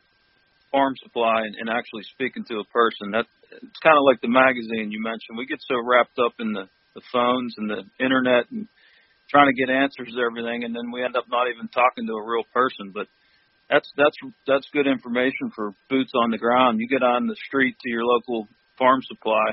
[0.73, 3.13] farm supply and, and actually speaking to a person.
[3.13, 5.39] That it's kind of like the magazine you mentioned.
[5.39, 8.67] We get so wrapped up in the the phones and the internet and
[9.31, 12.15] trying to get answers to everything, and then we end up not even talking to
[12.15, 12.93] a real person.
[12.95, 13.09] But
[13.71, 14.17] that's that's
[14.47, 16.81] that's good information for boots on the ground.
[16.81, 18.49] You get on the street to your local
[18.79, 19.47] farm supply,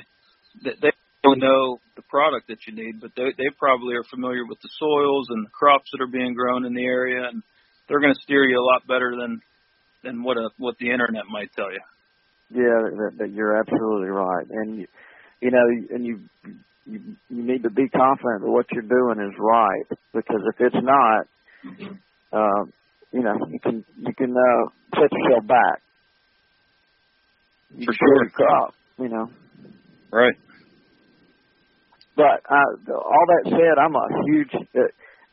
[0.63, 0.91] they, they
[1.24, 4.70] don't know the product that you need, but they they probably are familiar with the
[4.80, 7.43] soils and the crops that are being grown in the area, and
[7.88, 9.41] they're going to steer you a lot better than
[10.03, 11.79] than what a what the internet might tell you.
[12.49, 14.88] Yeah, that, that you're absolutely right, and you,
[15.41, 16.19] you know, and you
[16.85, 20.83] you you need to be confident that what you're doing is right because if it's
[20.83, 21.27] not,
[22.31, 22.63] uh,
[23.11, 25.81] you know, you can you can uh, set yourself back.
[27.75, 28.29] You For sure.
[28.29, 29.29] crop, you know.
[30.11, 30.35] Right.
[32.15, 34.49] But uh, all that said, I'm a huge.
[34.75, 34.88] Uh,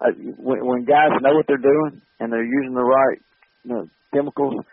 [0.05, 3.18] uh, when, when guys know what they're doing and they're using the right
[3.64, 4.64] you know, chemicals,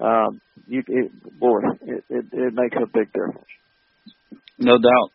[0.00, 3.48] um, you it, boy, it, it it makes a big difference.
[4.58, 5.10] No doubt.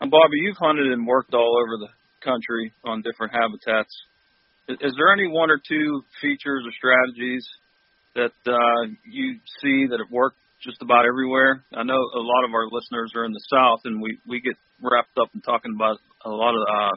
[0.00, 1.88] And Bobby, you've hunted and worked all over the
[2.24, 3.94] country on different habitats.
[4.68, 7.46] Is, is there any one or two features or strategies
[8.14, 11.64] that uh, you see that have worked just about everywhere?
[11.74, 14.56] I know a lot of our listeners are in the South, and we we get
[14.80, 16.96] wrapped up in talking about a lot of uh,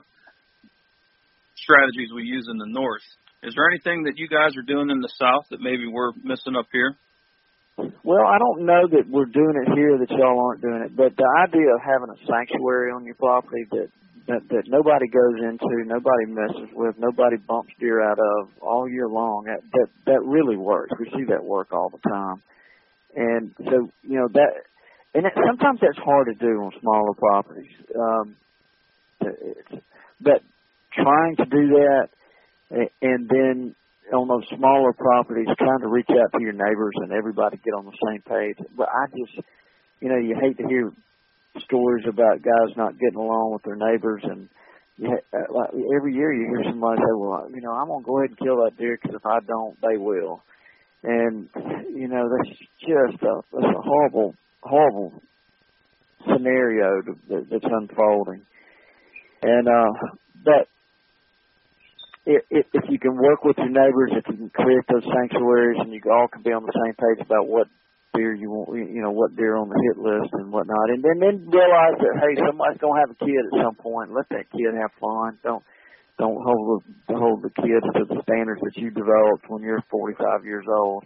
[1.57, 3.05] strategies we use in the North.
[3.43, 6.55] Is there anything that you guys are doing in the South that maybe we're missing
[6.57, 6.97] up here?
[7.77, 11.15] Well, I don't know that we're doing it here that y'all aren't doing it, but
[11.17, 13.89] the idea of having a sanctuary on your property that
[14.27, 19.07] that, that nobody goes into, nobody messes with, nobody bumps deer out of all year
[19.07, 19.45] long.
[19.45, 20.93] That that that really works.
[20.99, 22.41] We see that work all the time,
[23.15, 24.65] and so you know that,
[25.13, 27.75] and it, sometimes that's hard to do on smaller properties.
[27.93, 28.35] Um,
[29.21, 29.83] it's,
[30.21, 30.41] but
[30.95, 32.07] trying to do that,
[33.01, 33.75] and then
[34.13, 37.85] on those smaller properties, trying to reach out to your neighbors and everybody get on
[37.85, 38.57] the same page.
[38.77, 39.47] But I just,
[39.99, 40.91] you know, you hate to hear
[41.63, 44.49] stories about guys not getting along with their neighbors, and
[44.97, 48.19] you uh, like every year you hear somebody say, "Well, you know, I'm gonna go
[48.19, 50.43] ahead and kill that deer because if I don't, they will."
[51.03, 51.49] And
[51.93, 55.21] you know, that's just a that's a horrible, horrible
[56.25, 58.41] scenario to, that, that's unfolding.
[59.41, 59.91] And uh,
[60.43, 60.67] but
[62.25, 65.93] if, if you can work with your neighbors, if you can create those sanctuaries, and
[65.93, 67.67] you all can be on the same page about what
[68.15, 71.19] deer you want, you know, what deer on the hit list and whatnot, and then
[71.19, 74.15] then realize that hey, somebody's gonna have a kid at some point.
[74.15, 75.37] Let that kid have fun.
[75.43, 75.63] Don't
[76.17, 80.45] don't hold the hold the kids to the standards that you developed when you're 45
[80.45, 81.03] years old.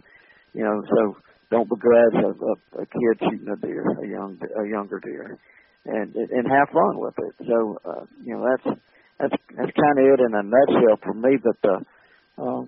[0.54, 1.16] You know, so
[1.50, 5.36] don't begrudge a, a, a kid shooting a deer, a young a younger deer,
[5.84, 7.34] and and have fun with it.
[7.46, 8.78] So uh, you know that's
[9.20, 11.36] that's that's kind of it in a nutshell for me.
[11.42, 11.76] But the
[12.38, 12.62] uh,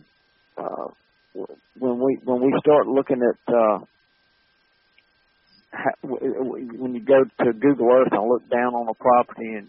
[0.62, 0.88] uh,
[1.78, 3.78] when we when we start looking at uh,
[6.02, 9.68] when you go to Google Earth and look down on a property, and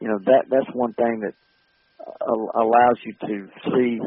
[0.00, 1.34] you know that that's one thing that
[2.00, 4.00] uh, allows you to see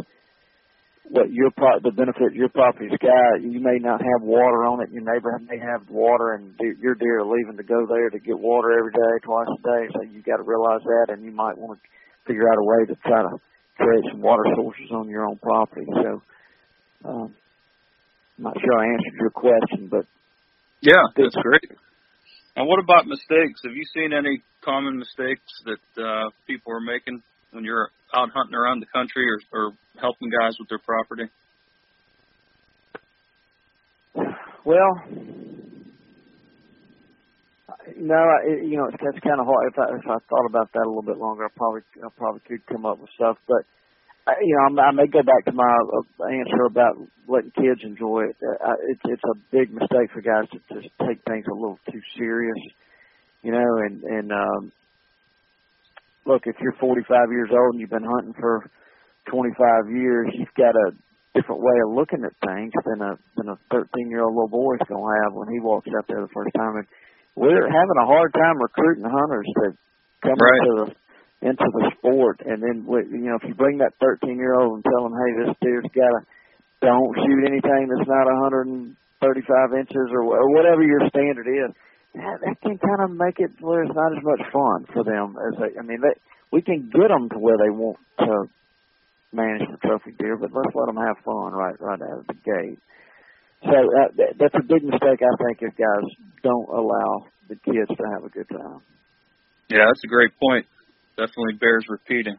[1.10, 3.42] what your pro- the benefit your property's got.
[3.42, 4.92] You may not have water on it.
[4.92, 8.20] Your neighbor may have water, and de- your deer are leaving to go there to
[8.20, 9.84] get water every day, twice a day.
[9.94, 11.90] So you got to realize that, and you might want to
[12.28, 13.38] figure out a way to try to
[13.78, 15.86] create some water sources on your own property.
[15.94, 16.22] So,
[17.06, 17.36] um,
[18.38, 20.06] I'm not sure I answered your question, but
[20.82, 21.72] Yeah, that's great.
[22.56, 23.62] And what about mistakes?
[23.64, 28.56] Have you seen any common mistakes that uh, people are making when you're out hunting
[28.56, 31.30] around the country or, or helping guys with their property?
[34.66, 34.94] Well,
[37.98, 39.72] no, I, you know, it's, that's kind of hard.
[39.72, 42.42] If I if I thought about that a little bit longer, I probably I probably
[42.48, 43.38] could come up with stuff.
[43.48, 43.64] But
[44.28, 46.98] I, you know, I may go back to my uh, answer about
[47.28, 48.38] letting kids enjoy it.
[48.42, 52.02] Uh, it's it's a big mistake for guys to just take things a little too
[52.18, 52.58] serious,
[53.44, 53.78] you know.
[53.86, 54.72] And and um,
[56.26, 58.70] look, if you're 45 years old and you've been hunting for
[59.30, 60.92] 25 years, you've got a
[61.34, 64.80] different way of looking at things than a than a 13 year old little boy's
[64.88, 66.78] gonna have when he walks out there the first time.
[66.78, 66.88] And
[67.36, 69.66] we're having a hard time recruiting hunters to
[70.24, 70.62] come Right.
[70.64, 70.88] into the
[71.48, 72.42] into the sport.
[72.46, 75.46] And then you know if you bring that 13 year old and tell them, hey,
[75.46, 76.22] this deer's got to
[76.82, 81.72] don't shoot anything that's not 135 inches or, or whatever your standard is.
[82.16, 85.60] That, can kind of make it where it's not as much fun for them as
[85.60, 85.78] they.
[85.78, 86.16] I mean, they,
[86.52, 88.48] we can get them to where they want to
[89.34, 92.40] manage the trophy deer, but let's let them have fun right right out of the
[92.40, 92.80] gate.
[93.64, 96.08] So uh, that, that's a big mistake I think if guys
[96.44, 98.80] don't allow the kids to have a good time.
[99.70, 100.66] Yeah, that's a great point.
[101.18, 102.38] Definitely bears repeating.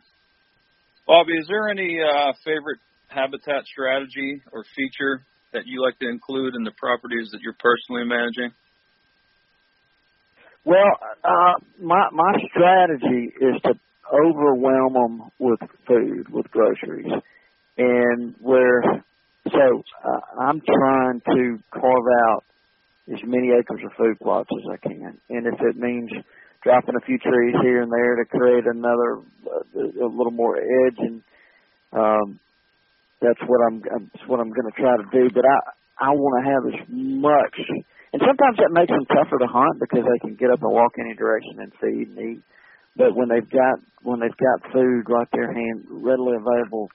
[1.06, 6.54] Bobby, is there any uh, favorite habitat strategy or feature that you like to include
[6.54, 8.52] in the properties that you're personally managing?
[10.66, 13.74] Well, uh, my my strategy is to
[14.12, 17.12] overwhelm them with food, with groceries,
[17.78, 18.82] and where
[19.52, 22.44] so uh, I'm trying to carve out
[23.12, 26.10] as many acres of food plots as I can, and if it means
[26.64, 30.98] dropping a few trees here and there to create another uh, a little more edge,
[30.98, 31.22] and
[31.92, 32.40] um,
[33.22, 35.30] that's what I'm that's what I'm going to try to do.
[35.34, 37.56] But I I want to have as much,
[38.12, 40.94] and sometimes that makes them tougher to hunt because they can get up and walk
[40.98, 42.42] any direction and feed and eat.
[42.96, 46.88] But when they've got when they've got food right there hand readily available,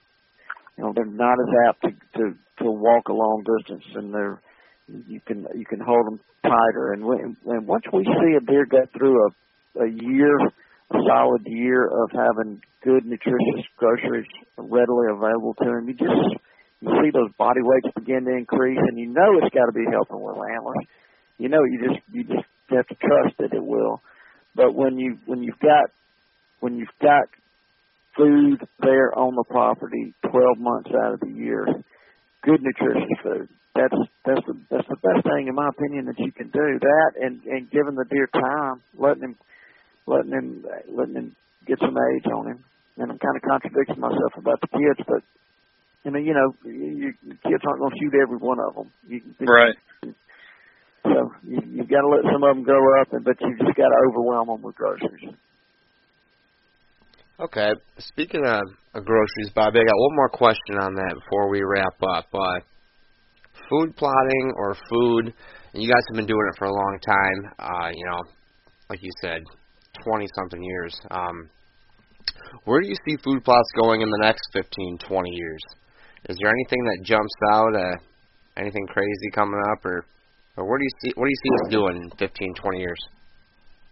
[0.76, 2.24] you know they're not as apt to to
[2.64, 4.40] to walk a long distance, and they're
[4.88, 6.92] you can you can hold them tighter.
[6.92, 9.30] And when, and once we see a deer go through a
[9.84, 15.94] a year, a solid year of having good nutritious groceries readily available to him, you
[15.94, 16.36] just
[16.82, 19.86] you see those body weights begin to increase, and you know it's got to be
[19.90, 20.84] helping with antlers.
[21.38, 24.02] You know you just you just have to trust that it will.
[24.54, 25.94] But when you when you've got
[26.60, 27.30] when you've got
[28.16, 31.66] food there on the property 12 months out of the year,
[32.42, 33.94] good nutritious food, that's
[34.26, 36.78] that's the that's the best thing in my opinion that you can do.
[36.82, 39.36] That and and giving the deer time, letting him
[40.06, 42.64] letting him letting him get some age on him.
[42.98, 45.22] And I'm kind of contradicting myself about the kids, but
[46.04, 48.90] I mean, you know, you, you kids aren't going to shoot every one of them.
[49.06, 49.76] You, right.
[51.04, 53.76] So you, you've got to let some of them grow up, and but you just
[53.76, 55.30] got to overwhelm them with groceries.
[57.40, 57.72] Okay.
[57.98, 58.62] Speaking of,
[58.94, 62.26] of groceries, Bobby, I got one more question on that before we wrap up.
[62.32, 62.60] Uh,
[63.70, 65.32] food plotting or food,
[65.72, 67.52] and you guys have been doing it for a long time.
[67.58, 68.18] Uh, you know,
[68.90, 69.42] like you said,
[70.04, 70.94] twenty something years.
[71.10, 71.48] Um,
[72.64, 75.60] where do you see food plots going in the next 15, 20 years?
[76.28, 77.74] Is there anything that jumps out?
[77.74, 77.96] Uh,
[78.56, 80.04] anything crazy coming up, or
[80.56, 83.00] or where do you see what do you see us doing in 15, 20 years?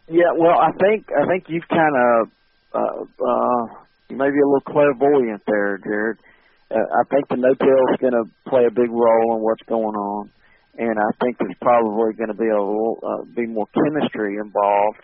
[0.08, 2.30] Yeah, well, I think I think you've kind of
[2.74, 3.62] uh, uh,
[4.10, 6.18] maybe a little clairvoyant there, Jared.
[6.70, 9.96] Uh, I think the no-till is going to play a big role in what's going
[9.96, 10.30] on,
[10.78, 15.02] and I think there's probably going to be a little uh, be more chemistry involved,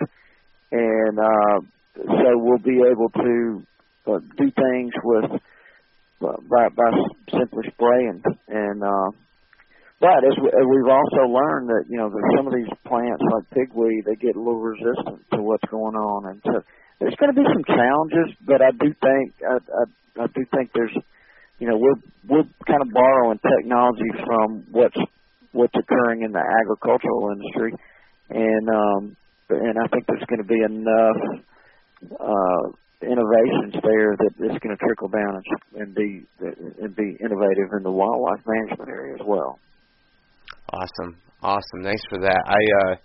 [0.71, 1.59] and uh,
[1.97, 3.67] so we'll be able to
[4.07, 5.41] uh, do things with
[6.21, 6.91] by by
[7.31, 8.83] simply spraying and.
[8.83, 9.11] uh
[9.99, 13.49] but as, we, we've also learned that you know that some of these plants like
[13.49, 16.61] pigweed they get a little resistant to what's going on, and so
[17.01, 18.37] there's going to be some challenges.
[18.45, 20.93] But I do think I, I, I do think there's
[21.59, 21.97] you know we're
[22.29, 25.01] we're kind of borrowing technology from what's
[25.53, 27.73] what's occurring in the agricultural industry,
[28.29, 29.17] and um,
[29.49, 31.21] and I think there's going to be enough
[32.21, 32.65] uh,
[33.07, 35.47] innovations there that it's going to trickle down and,
[35.81, 36.27] and be
[36.83, 39.59] and be innovative in the wildlife management area as well.
[40.73, 41.81] Awesome, awesome.
[41.83, 42.43] Thanks for that.
[42.47, 42.97] I uh,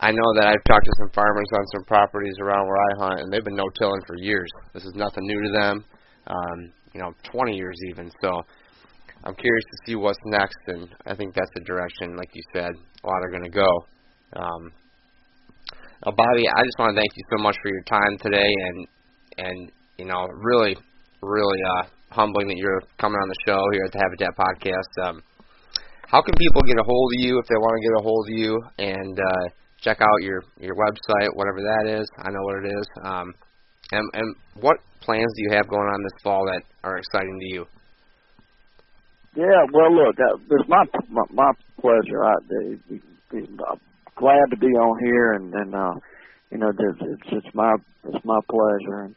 [0.00, 3.20] I know that I've talked to some farmers on some properties around where I hunt,
[3.20, 4.48] and they've been no-tilling for years.
[4.72, 5.84] This is nothing new to them.
[6.26, 8.10] Um, you know, 20 years even.
[8.20, 8.42] So
[9.24, 12.70] I'm curious to see what's next, and I think that's the direction, like you said,
[12.70, 13.68] a lot are going to go.
[14.36, 14.72] Um,
[16.04, 18.86] uh, Bobby, I just want to thank you so much for your time today, and
[19.38, 20.76] and you know, really,
[21.22, 25.08] really uh, humbling that you're coming on the show here at the Habitat Podcast.
[25.08, 25.22] Um,
[26.06, 28.26] how can people get a hold of you if they want to get a hold
[28.28, 29.48] of you and uh,
[29.80, 32.06] check out your your website, whatever that is?
[32.18, 32.86] I know what it is.
[33.02, 33.34] Um,
[33.92, 37.46] and and what plans do you have going on this fall that are exciting to
[37.54, 37.66] you?
[39.36, 41.50] Yeah, well, look, uh, it's my my, my
[41.80, 42.24] pleasure.
[42.24, 42.34] I,
[42.92, 43.80] I'm
[44.16, 45.94] glad to be on here, and and uh,
[46.50, 47.74] you know, it's, it's it's my
[48.06, 49.10] it's my pleasure.
[49.10, 49.14] And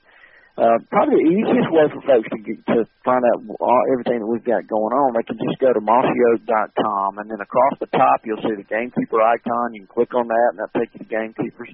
[0.58, 4.30] uh, probably the easiest way for folks to get, to find out all, everything that
[4.30, 8.26] we've got going on, they can just go to mossyoak.com, and then across the top
[8.26, 9.78] you'll see the gamekeeper icon.
[9.78, 11.70] You can click on that, and that'll take you to gamekeepers.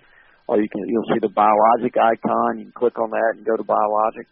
[0.48, 2.60] Or you can you'll see the biologic icon.
[2.60, 4.28] You can click on that and go to biologic.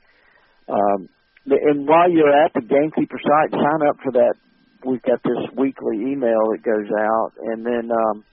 [0.68, 1.08] Um,
[1.48, 4.36] and while you're at the gamekeeper site, sign up for that.
[4.84, 8.26] We've got this weekly email that goes out, and then um,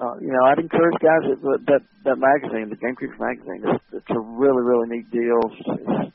[0.00, 3.62] uh, you know, I'd encourage guys that that that magazine, the Game Gamekeepers magazine.
[3.66, 5.42] It's, it's a really really neat deal.
[5.42, 6.14] It's,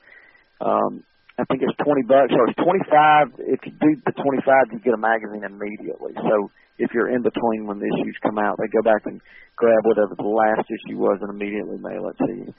[0.61, 1.03] um,
[1.37, 3.35] I think it's twenty bucks or it's twenty five.
[3.39, 6.15] If you do the twenty five, you get a magazine immediately.
[6.15, 9.19] So if you're in between when the issues come out, they go back and
[9.55, 12.53] grab whatever the last issue was and immediately mail it to you.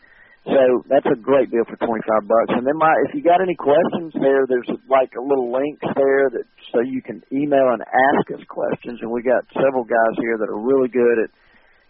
[0.45, 2.53] So that's a great deal for twenty five bucks.
[2.53, 6.28] And then my if you got any questions there, there's like a little link there
[6.36, 9.01] that so you can email and ask us questions.
[9.01, 11.30] And we got several guys here that are really good at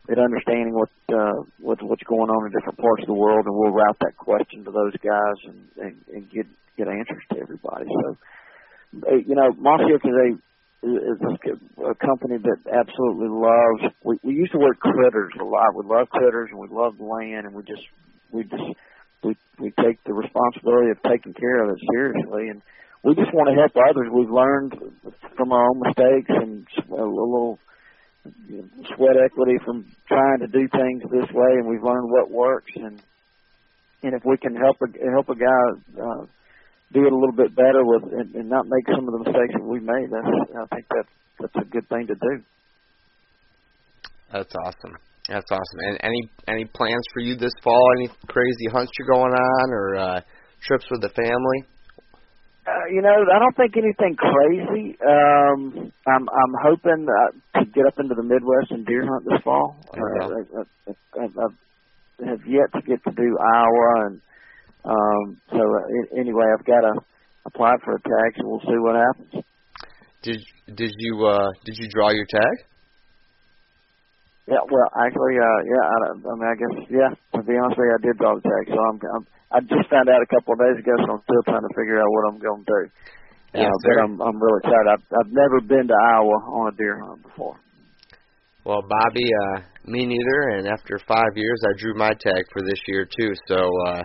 [0.07, 3.55] at understanding what uh, what what's going on in different parts of the world, and
[3.59, 6.47] we'll route that question to those guys and and, and get
[6.79, 7.87] get answers to everybody.
[7.91, 8.17] So
[9.19, 10.29] you know, Mossy Oak is a
[10.85, 11.19] is
[11.81, 13.95] a company that absolutely loves.
[14.05, 15.75] We we used to work critters a lot.
[15.75, 17.83] We love critters and we love land, and we just
[18.35, 18.69] we just
[19.23, 22.61] we we take the responsibility of taking care of it seriously, and
[23.03, 24.11] we just want to help others.
[24.11, 24.75] We've learned
[25.37, 27.59] from our own mistakes and a little
[28.97, 32.73] sweat equity from trying to do things this way, and we've learned what works.
[32.75, 33.01] And
[34.03, 36.27] and if we can help a help a guy uh,
[36.93, 39.55] do it a little bit better with and, and not make some of the mistakes
[39.55, 40.27] that we made, that's
[40.59, 41.09] I think that's
[41.41, 42.43] that's a good thing to do.
[44.33, 44.97] That's awesome.
[45.29, 45.81] That's awesome.
[45.89, 47.83] And any any plans for you this fall?
[47.99, 50.21] Any crazy hunts you're going on, or uh,
[50.67, 51.65] trips with the family?
[52.67, 54.97] Uh, you know, I don't think anything crazy.
[55.01, 59.41] Um, I'm I'm hoping uh, to get up into the Midwest and deer hunt this
[59.43, 59.77] fall.
[59.93, 64.21] Uh, I, I, I, I have yet to get to do Iowa, and
[64.85, 67.01] um, so uh, anyway, I've got to
[67.47, 69.45] apply for a tag, so we'll see what happens.
[70.23, 70.41] Did
[70.75, 72.67] did you uh, did you draw your tag?
[74.45, 77.11] Yeah, well, actually, uh, yeah, I, I mean, I guess, yeah.
[77.33, 79.25] To be honest with you, I did draw the tag, so I'm, I'm
[79.55, 82.03] I just found out a couple of days ago, so I'm still trying to figure
[82.03, 82.83] out what I'm going to do.
[83.55, 84.89] Yes, uh, but I'm I'm really excited.
[84.91, 87.55] I've I've never been to Iowa on a deer hunt before.
[88.65, 90.59] Well, Bobby, uh, me neither.
[90.59, 93.31] And after five years, I drew my tag for this year too.
[93.47, 94.03] So uh,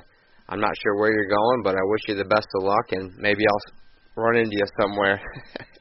[0.49, 3.11] I'm not sure where you're going, but I wish you the best of luck, and
[3.17, 5.19] maybe I'll run into you somewhere.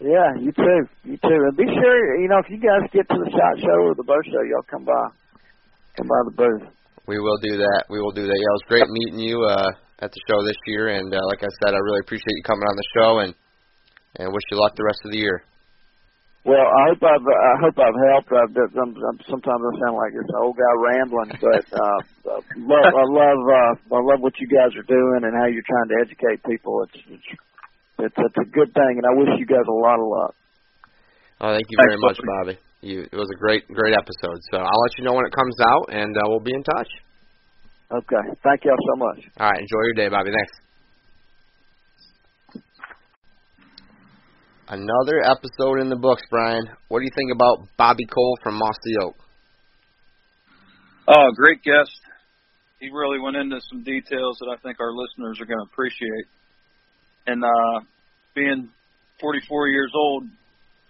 [0.00, 1.40] yeah, you too, you too.
[1.44, 4.04] And be sure, you know, if you guys get to the shot show or the
[4.04, 5.04] bow show, y'all come by,
[5.96, 6.66] come by the booth.
[7.06, 7.84] We will do that.
[7.88, 8.38] We will do that.
[8.38, 9.70] Yeah, it was great meeting you uh,
[10.00, 12.64] at the show this year, and uh, like I said, I really appreciate you coming
[12.64, 13.34] on the show, and
[14.16, 15.44] and wish you luck the rest of the year.
[16.44, 18.32] Well, I hope I've I hope I've helped.
[18.32, 22.00] I've, I'm, I'm, sometimes I sound like this old guy rambling, but uh,
[22.56, 25.92] love I love uh, I love what you guys are doing and how you're trying
[25.92, 26.88] to educate people.
[26.88, 27.28] It's it's
[27.98, 30.34] it's, it's a good thing, and I wish you guys a lot of luck.
[31.40, 32.58] Oh, thank you very much, Bobby.
[32.82, 34.38] You, it was a great, great episode.
[34.50, 36.88] So I'll let you know when it comes out, and uh, we'll be in touch.
[37.92, 38.24] Okay.
[38.44, 39.24] Thank y'all so much.
[39.38, 39.60] All right.
[39.60, 40.30] Enjoy your day, Bobby.
[40.30, 40.52] Thanks.
[44.68, 46.62] Another episode in the books, Brian.
[46.88, 49.16] What do you think about Bobby Cole from Mossy Oak?
[51.08, 51.90] Oh, great guest.
[52.78, 56.26] He really went into some details that I think our listeners are going to appreciate.
[57.26, 57.80] And uh,
[58.34, 58.68] being
[59.20, 60.24] 44 years old,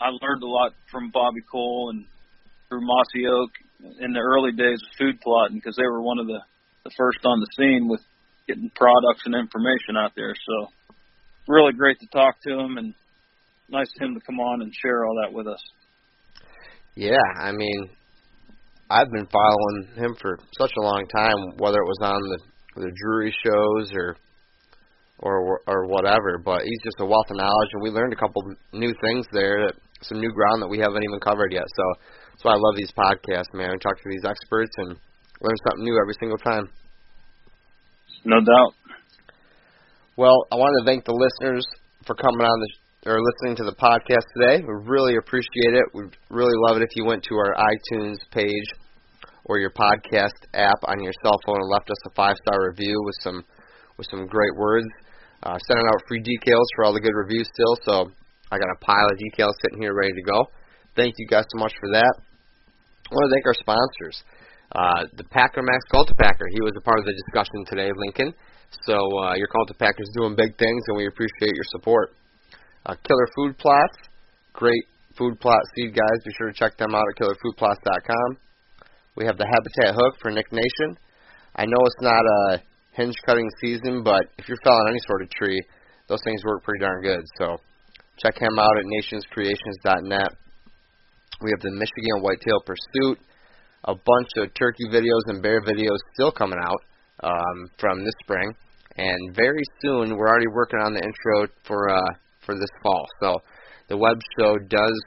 [0.01, 2.05] I learned a lot from Bobby Cole and
[2.68, 3.51] through Mossy Oak
[4.01, 6.41] in the early days of food plotting because they were one of the
[6.85, 8.01] the first on the scene with
[8.49, 10.35] getting products and information out there.
[10.35, 10.68] So
[11.47, 12.95] really great to talk to him and
[13.68, 15.61] nice of him to come on and share all that with us.
[16.95, 17.91] Yeah, I mean,
[18.89, 22.39] I've been following him for such a long time, whether it was on the
[22.76, 24.16] the Drury shows or
[25.21, 26.41] or or whatever.
[26.43, 28.43] But he's just a wealth of knowledge, and we learned a couple
[28.73, 31.68] new things there that some new ground that we haven't even covered yet.
[31.77, 31.85] So
[32.33, 33.73] that's why I love these podcasts, man.
[33.73, 34.89] We talk to these experts and
[35.41, 36.68] learn something new every single time.
[38.25, 38.73] No doubt.
[40.16, 41.64] Well, I want to thank the listeners
[42.07, 42.68] for coming on the
[43.07, 44.61] or listening to the podcast today.
[44.61, 45.85] We really appreciate it.
[45.95, 48.68] We'd really love it if you went to our iTunes page
[49.45, 53.01] or your podcast app on your cell phone and left us a five star review
[53.05, 53.45] with some
[53.97, 54.87] with some great words.
[55.43, 58.12] Uh, sending out free decals for all the good reviews still, so
[58.53, 60.45] I got a pile of decals sitting here ready to go.
[60.97, 62.14] Thank you guys so much for that.
[63.11, 64.22] I want to thank our sponsors.
[64.70, 68.34] Uh, the Packer Max Cultipacker, he was a part of the discussion today, Lincoln.
[68.86, 72.12] So uh, your is doing big things, and we appreciate your support.
[72.86, 73.97] Uh, Killer Food Plots,
[74.53, 74.84] great
[75.18, 76.24] food plot seed guys.
[76.24, 78.38] Be sure to check them out at killerfoodplots.com.
[79.16, 80.97] We have the Habitat Hook for Nick Nation.
[81.57, 82.62] I know it's not a
[83.01, 85.61] hinge cutting season, but if you're felling any sort of tree,
[86.09, 87.25] those things work pretty darn good.
[87.39, 87.57] So
[88.23, 90.37] Check him out at nationscreations.net.
[91.41, 93.19] We have the Michigan Whitetail Pursuit,
[93.85, 96.83] a bunch of turkey videos and bear videos still coming out
[97.25, 98.53] um, from this spring,
[98.99, 102.13] and very soon we're already working on the intro for uh,
[102.45, 103.07] for this fall.
[103.23, 103.37] So
[103.89, 105.01] the web show does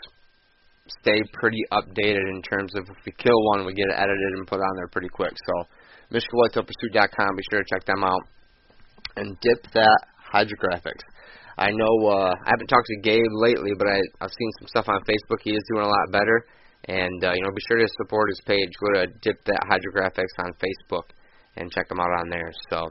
[1.02, 4.48] stay pretty updated in terms of if we kill one, we get it edited and
[4.48, 5.34] put on there pretty quick.
[5.46, 5.68] So
[6.12, 8.22] MichiganWhitetailPursuit.com, be sure to check them out.
[9.16, 10.00] And dip that
[10.34, 11.06] hydrographics.
[11.58, 14.90] I know uh, I haven't talked to Gabe lately, but I, I've seen some stuff
[14.90, 15.38] on Facebook.
[15.44, 16.46] He is doing a lot better,
[16.86, 18.70] and uh, you know, be sure to support his page.
[18.82, 21.14] Go to Dip That Hydrographics on Facebook
[21.56, 22.52] and check him out on there.
[22.72, 22.90] So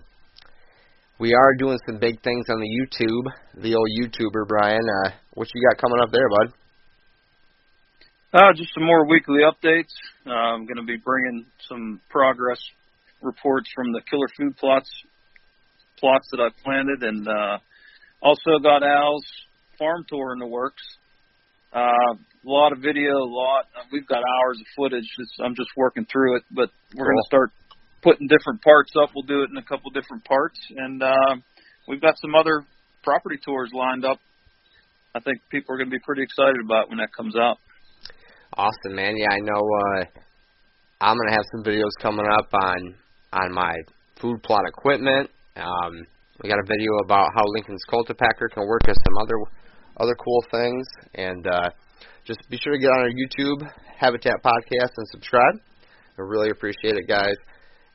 [1.18, 3.62] we are doing some big things on the YouTube.
[3.62, 6.54] The old YouTuber Brian, uh, what you got coming up there, bud?
[8.34, 9.92] Uh, just some more weekly updates.
[10.26, 12.58] Uh, I'm going to be bringing some progress
[13.22, 14.90] reports from the killer food plots
[15.98, 17.58] plots that I've planted and uh,
[18.20, 19.24] also got Al's
[19.78, 20.82] farm tour in the works.
[21.72, 23.66] Uh, a lot of video, a lot.
[23.92, 25.06] We've got hours of footage.
[25.18, 27.14] It's, I'm just working through it, but we're cool.
[27.14, 27.50] going to start
[28.02, 30.58] putting different parts up, we'll do it in a couple different parts.
[30.76, 31.36] And uh,
[31.86, 32.66] we've got some other
[33.04, 34.18] property tours lined up.
[35.14, 37.58] I think people are going to be pretty excited about when that comes out.
[38.54, 39.16] Awesome, man.
[39.16, 39.62] Yeah, I know.
[39.62, 40.04] Uh,
[41.00, 42.94] I'm gonna have some videos coming up on
[43.32, 43.74] on my
[44.20, 45.30] food plot equipment.
[45.56, 46.06] Um,
[46.42, 49.36] we got a video about how Lincoln's Cultipacker can work with some other
[49.98, 51.70] other cool things, and uh,
[52.24, 55.54] just be sure to get on our YouTube Habitat podcast and subscribe.
[56.18, 57.36] I really appreciate it, guys.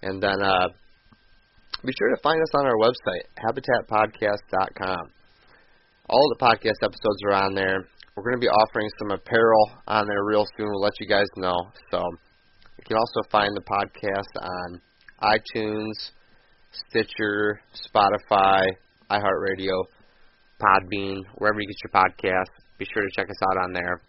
[0.02, 0.68] And then uh,
[1.84, 5.12] be sure to find us on our website, habitatpodcast.com.
[6.10, 7.88] All the podcast episodes are on there.
[8.16, 10.68] We're going to be offering some apparel on there real soon.
[10.70, 11.56] We'll let you guys know.
[11.92, 12.02] So
[12.78, 14.82] you can also find the podcast on
[15.22, 16.12] iTunes,
[16.90, 18.66] Stitcher, Spotify,
[19.10, 19.84] iHeartRadio,
[20.62, 22.50] Podbean, wherever you get your podcast.
[22.78, 24.02] Be sure to check us out on there.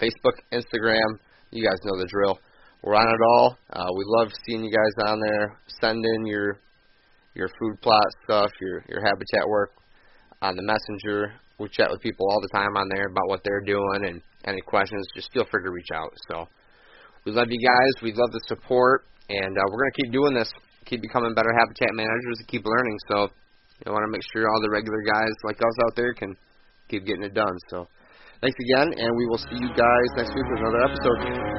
[0.00, 1.18] Facebook, Instagram,
[1.50, 2.38] you guys know the drill.
[2.82, 3.58] We're on it all.
[3.72, 5.58] Uh, we love seeing you guys on there.
[5.80, 6.58] Send in your
[7.34, 9.72] your food plot stuff, your your habitat work
[10.42, 11.32] on the messenger.
[11.58, 14.60] We chat with people all the time on there about what they're doing and any
[14.60, 15.06] questions.
[15.14, 16.12] Just feel free to reach out.
[16.30, 16.46] So
[17.24, 18.02] we love you guys.
[18.02, 20.50] We love the support, and uh, we're gonna keep doing this.
[20.86, 22.96] Keep becoming better habitat managers and keep learning.
[23.12, 23.28] So
[23.86, 26.36] I want to make sure all the regular guys like us out there can
[26.88, 27.56] keep getting it done.
[27.68, 27.86] So
[28.40, 31.57] thanks again, and we will see you guys next week with another episode.